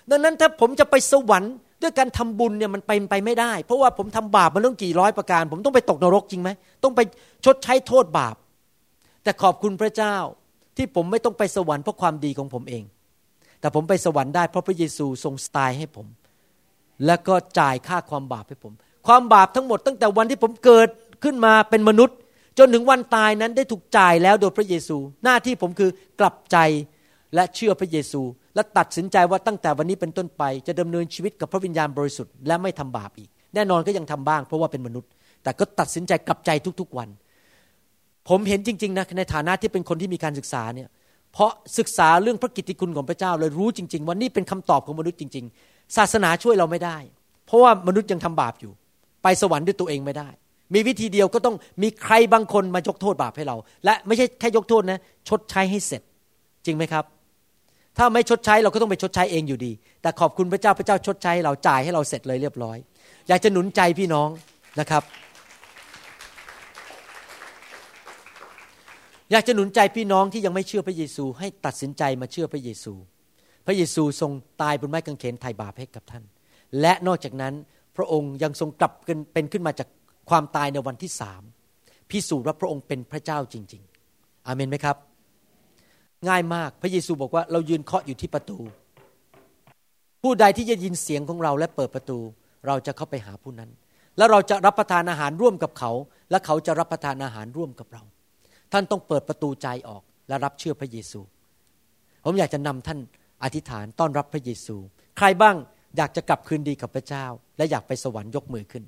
[0.09, 1.53] ดังนั้นถ้าผมจะไปสวรรค์
[1.84, 6.49] ด้วยการทำบุญเนี่ยมันไปไปไม่ได้ เพราะว่าผมทำบาปมาเรื่องกี่ร้อยประการ ผมต้องไปตกนรกจริงไหม
[6.84, 6.99] ต้องไป
[7.45, 8.36] ชดใช้โทษบาป
[9.23, 10.15] แต่ขอบคุณพระเจ้า
[10.77, 12.84] ที่ผมไม่ต้องไปสวรรค์เพราะความดีของผมเอง
[13.59, 16.07] แต่ผมไปสวรรค์ได้เพราะพระเยซูทรงตายให้ผม
[17.05, 18.73] แล้วก็จ่ายค่าความบาปให้ผม
[19.07, 20.88] ความบาปทั้งหมดตั้งแต่วันที่ผมเกิด
[21.23, 22.17] ขึ้นมาเป็นมนุษย์
[22.57, 26.57] จนถึงวันตายนั้นได้ถูกจ่ายแล้วโดยพระเยซู หน้าที่ผมคือกลับใจ
[27.36, 28.21] และเชื่อพระเยซู
[28.55, 35.09] และตัดสินใจว่าตั้งแต่วันนี้เป็นต้นไป จะดำเนินชีวิตกับพระวิญญาณบริสุทธิ์และไม่ทำบาปอีก แน่นอนก็ยังทำบ้างเพราะว่าเป็นมนุษย์
[35.43, 36.49] แต่ก็ตัดสินใจกลับใจ
[36.79, 37.09] ทุกๆวัน
[38.29, 40.89] ผมเห็นจริงๆนะในฐานะที่เป็นคนที่มีการศึกษาเนี่ย
[41.33, 46.97] เพราะศึกษาเรื่องพระกิตติคุณของพระเจ้าเลยรู้จริง ๆ ว่านี่เป็นคำตอบของมนุษย์จริง ๆ ศาสนาช่วยเราไม่ได้
[47.45, 48.71] เพราะว่ามนุษย์ยังทำบาปอยู่
[49.23, 50.29] ไปสวรรค์ด้วยตัวเองไม่ได้
[50.73, 54.99] มีวิธีเดียวก็ต้องมีใครบางคนมายกโทษบาปให้เรา และไม่ใช่แค่ยกโทษนะ
[55.29, 56.01] ชดใช้ให้เสร็จ
[56.65, 57.05] จริงไหมครับ
[57.97, 59.71] ถ้าไม่ชดใช้เราก็ต้องไปชดใช้เองอยู่ดี
[60.01, 62.77] แต่ขอบคุณพระเจ้าพระเจ้าชดใช้ เราจ่ายให้เราเสร็จเลยเรียบร้อย
[63.27, 64.29] อยากจะหนุนใจพี่น้อง
[64.79, 65.03] นะครับ
[69.31, 72.93] อยากจะหนุนใจพี่น้องที่ยังไม่เชื่อพระเยซู ให้ตัดสินใจมาเชื่อพระเยซู
[73.65, 74.31] พระเยซูทรง
[74.61, 76.23] ตายบนไม้กางเขนไถ่บาปให้กับท่าน
[76.81, 77.53] และนอกจากนั้น
[77.97, 78.91] พระองค์ยังทรงกลับ
[79.33, 79.87] เป็นขึ้นมาจาก
[80.29, 81.41] ความตายในวันที่สาม
[82.09, 83.83] พิสูจน์ว่าพระองค์เป็นพระเจ้าจริง
[84.15, 84.97] ๆ อาเมนไหมครับ
[86.30, 88.57] ง่ายมากพระเยซูบอกว่าเรายืนเคาะอยู่ที่ประตู
[90.24, 92.19] ผู้ใดที่จะยินเสียงของเราและเปิดประตู
[92.67, 93.69] เราจะเข้าไปหาผู้นั้น
[94.17, 95.91] แล้วเราจะรับประทานอาหารร่วมกับเขา
[96.32, 98.03] และเขาจะรับประทานอาหารร่วมกับเรา
[98.74, 101.19] ท่านต้องเปิดประตูใจออกและรับเชื่อพระเยซู
[102.26, 102.99] ผมอยากจะนำท่าน
[103.43, 104.76] อธิษฐานต้อนรับพระเยซู
[105.17, 105.55] ใครบ้าง
[105.97, 107.26] อยากจะกลับคืนดีกับพระเจ้า
[107.57, 108.84] และอยากไปสวรรค์ยกมือขึ้น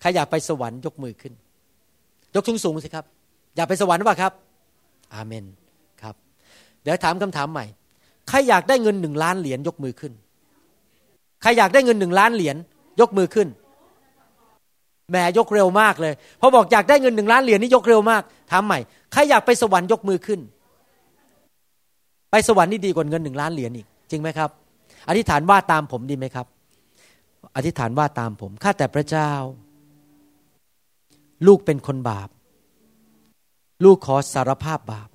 [0.00, 1.32] ใครอยากไปสวรรค์ยกมือขึ้น
[2.34, 3.04] ยกสูงสูงสิครับ
[3.56, 4.32] อยากไปสวรรค์หรือเปล่าครับ
[5.14, 5.44] อาเมน
[6.84, 7.64] เดี๋ยวถามคำถามใหม่
[8.28, 10.12] ใครอยากได้เงินหนึ่งล้านเหรียญยกมือขึ้น
[11.42, 12.56] ใครอยากได้เงินหนึ่งล้านเหรียญ
[13.00, 13.48] ยกมือขึ้น
[15.10, 18.78] แหมยกเร็วมากเลย พอบอกอยากได้เงินหนึ่งล้านเหรียญนี่ยกเร็วมาก ถามใหม่
[19.12, 20.40] ใครอยากไปสวรรค์ยกมือขึ้น
[22.30, 24.50] ไปสวรรค์นี่ดีกว่าเงินหนึ่งล้านเหรียญอีก จริงไหมครับ
[25.08, 26.46] อธิษฐานว่าตามผมดีไหมครับ
[27.56, 29.30] อธิษฐานว่าตามผม ข้าแต่พระเจ้า
[31.46, 32.28] ลูกเป็นคนบาป
[33.84, 35.08] ลูกขอสารภาพบาป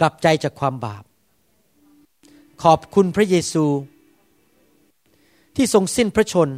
[0.00, 1.04] กลับใจจากความบาป
[2.62, 3.64] ขอบคุณพระเยซู
[5.56, 6.48] ที่ทรงสิ้นพระชน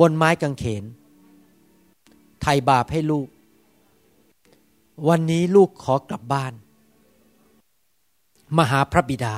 [0.00, 0.84] บนไม้กางเขน
[2.42, 3.28] ไถ่บาปให้ลูก
[5.08, 6.52] วันนี้ลูกขอกลับบ้าน
[8.56, 9.34] มาหาพระบิดา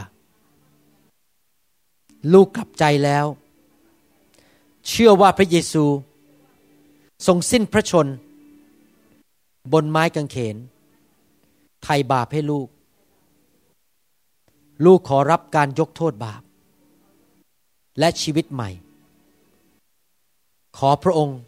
[2.32, 3.26] ลูกกลับใจแล้ว
[4.88, 5.84] เชื่อว่าพระเยซู
[7.26, 8.06] ทรงสิ้นพระชน
[9.72, 10.56] บนไม้กางเขน
[11.84, 12.68] ไถ่บาปให้ลูก
[14.84, 16.42] ลูกขอรับการยกโทษบาป
[17.98, 18.70] และชีวิตใหม่
[20.78, 21.38] ขอพระองค์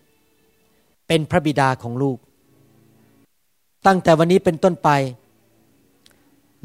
[1.06, 2.18] เป็นพระบิดาของลูก
[3.86, 4.88] ตั้งแต่วันนี้เป็นต้นไป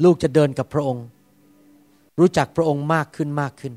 [0.04, 1.04] ลูกจะเดินกับพระองค์
[2.18, 3.74] รู้จักพระองค์มากขึ้นมากขึ้น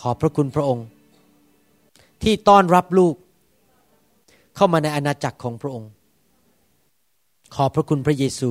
[0.00, 0.86] ขอพระคุณพระองค์
[2.22, 3.14] ที่ต้อนรับลูก
[4.56, 5.90] เข้ามาในอาณาจักรของพระองค์
[7.54, 8.50] ขอบพระคุณพระเยซู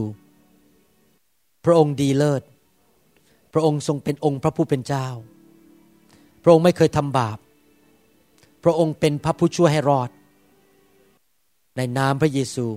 [1.65, 2.43] พระองค์ดีเลิศ
[3.53, 5.07] พระองค์ทรงเป็นองค์พระผู้เป็นเจ้า
[6.43, 7.37] พระองค์ไม่เคยทำบาป
[8.63, 10.09] พระองค์เป็นพระผู้ช่วยให้รอด
[11.77, 12.67] ในนามพระเยซู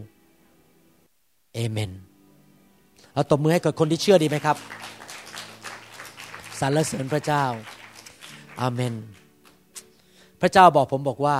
[1.54, 1.90] เอเมน
[3.12, 4.56] เอาตบมือให้กับคนที่เชื่อดีไหมครับ
[6.60, 7.44] สรรเสริญพระเจ้า
[8.60, 8.94] อาเมน
[10.40, 11.36] พระเจ้าบอกผมบอกว่า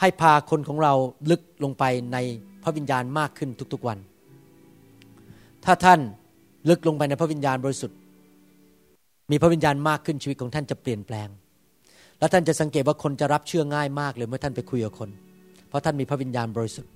[0.00, 0.92] ให้พาคนของเรา
[1.30, 2.18] ลึกลงไปใน
[2.62, 3.98] พระวิญญาณมากขึ้นทุกๆวัน
[5.64, 6.00] ถ้าท่าน
[6.68, 7.98] ลึกลงไปในพระวิญญาณบริสุทธิ์
[9.30, 11.28] มีพระวิญญาณมากขึ้นชีวิตของท่านจะเปลี่ยนแปลง
[12.18, 15.10] แล้วท่านจะสังเกตว่าคนจะรับเชื่อง่ายมากเลยเมื่อท่านไปคุยกับคน
[15.68, 16.90] เพราะท่านมีพระวิญญาณบริสุทธิ์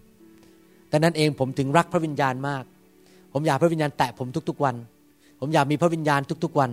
[0.89, 2.65] แต่นั้นเองผมถึงรักพระวิญญาณมาก
[3.33, 4.77] ผมอยากพระวิญญาณแตะผมทุกๆวัน
[5.41, 6.71] ผมอยากมีพระวิญญาณทุกๆวัน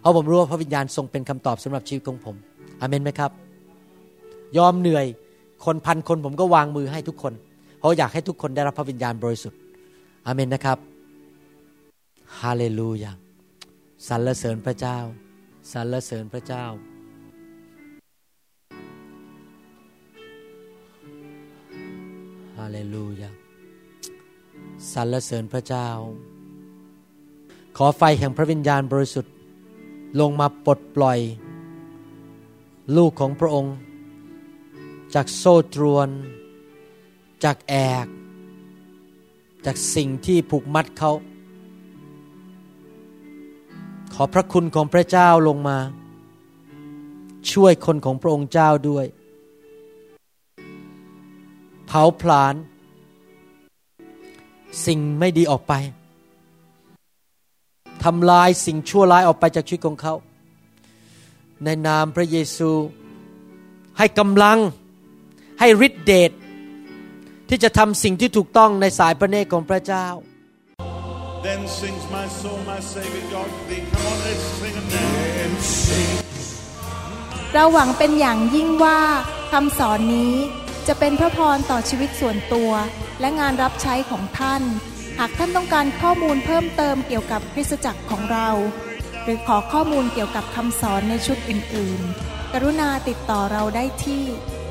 [0.00, 2.36] เพราะผมรู้ว่าพระวิญญาณทรงเป็นคำตอบสำหรับชีวิตของผม
[2.80, 3.30] อเมนไหมครับ
[4.58, 5.06] ยอมเหนื่อย
[5.64, 7.32] คนพันคนผมก็วางมือให้ทุกคน
[7.78, 9.58] เพราะอยากให้ทุกคนได้รับพระวิญญาณบริสุทธิ์
[10.26, 10.78] อเมนนะครับ
[12.40, 13.12] ฮาเลลูยา
[14.08, 14.98] สรรเสริญพระเจ้า
[15.72, 16.64] สรรเสริญพระเจ้า
[22.58, 23.30] ฮาเลลูยา
[24.92, 25.88] สรรเสริญพระเจ้า
[27.76, 29.32] ขอไฟแห่งพระวิญญาณบริสุทธิ์
[30.20, 31.18] ลงมาปลดปล่อย
[32.96, 33.74] ลูกของพระองค์
[35.14, 36.08] จากโซ่ตรวน
[37.44, 38.06] จากแอก
[39.64, 41.12] จากสิ่งที่ผูกมัดเขา
[44.14, 45.78] ขอพระคุณของพระเจ้าลงมา
[47.52, 49.06] ช่วยคนของพระองค์เจ้าด้วย
[51.86, 52.54] เผาผลาญ
[54.86, 55.72] สิ่งไม่ดีออกไป
[58.04, 60.14] ทำลายสิ่งชั่วร้ายออกไปจากชีวิตของเขา
[61.64, 62.70] ในนามพระเยซู
[63.98, 64.58] ให้กำลัง
[65.60, 66.32] ให้ฤทธิเดช
[67.48, 70.08] ที่จะทำสิ่งที่ถูกต้องในสายพระเนตรของพระเจ้า
[71.46, 73.82] Then sings my soul, my Savior God to thee.
[73.92, 75.10] Come on, let's sing it now.
[75.44, 76.14] And sing.
[77.54, 79.00] เราหวังเป็นอย่างยิ่งว่า
[79.52, 80.34] คำสอนนี้
[80.88, 82.70] จะเป็นพระพรต่อชีวิตส่วนตัว
[83.20, 84.62] และงานรับใช้ของท่าน
[85.18, 88.48] หากท่านต้องการข้อมูลเพิ่มเติมเกี่ยวกับคริสตจักรของเรา
[89.22, 94.24] หรือขอข้อมูลเกี่ยวกับคำสอนในชุดอื่น ๆ กรุณาติดต่อเราได้ที่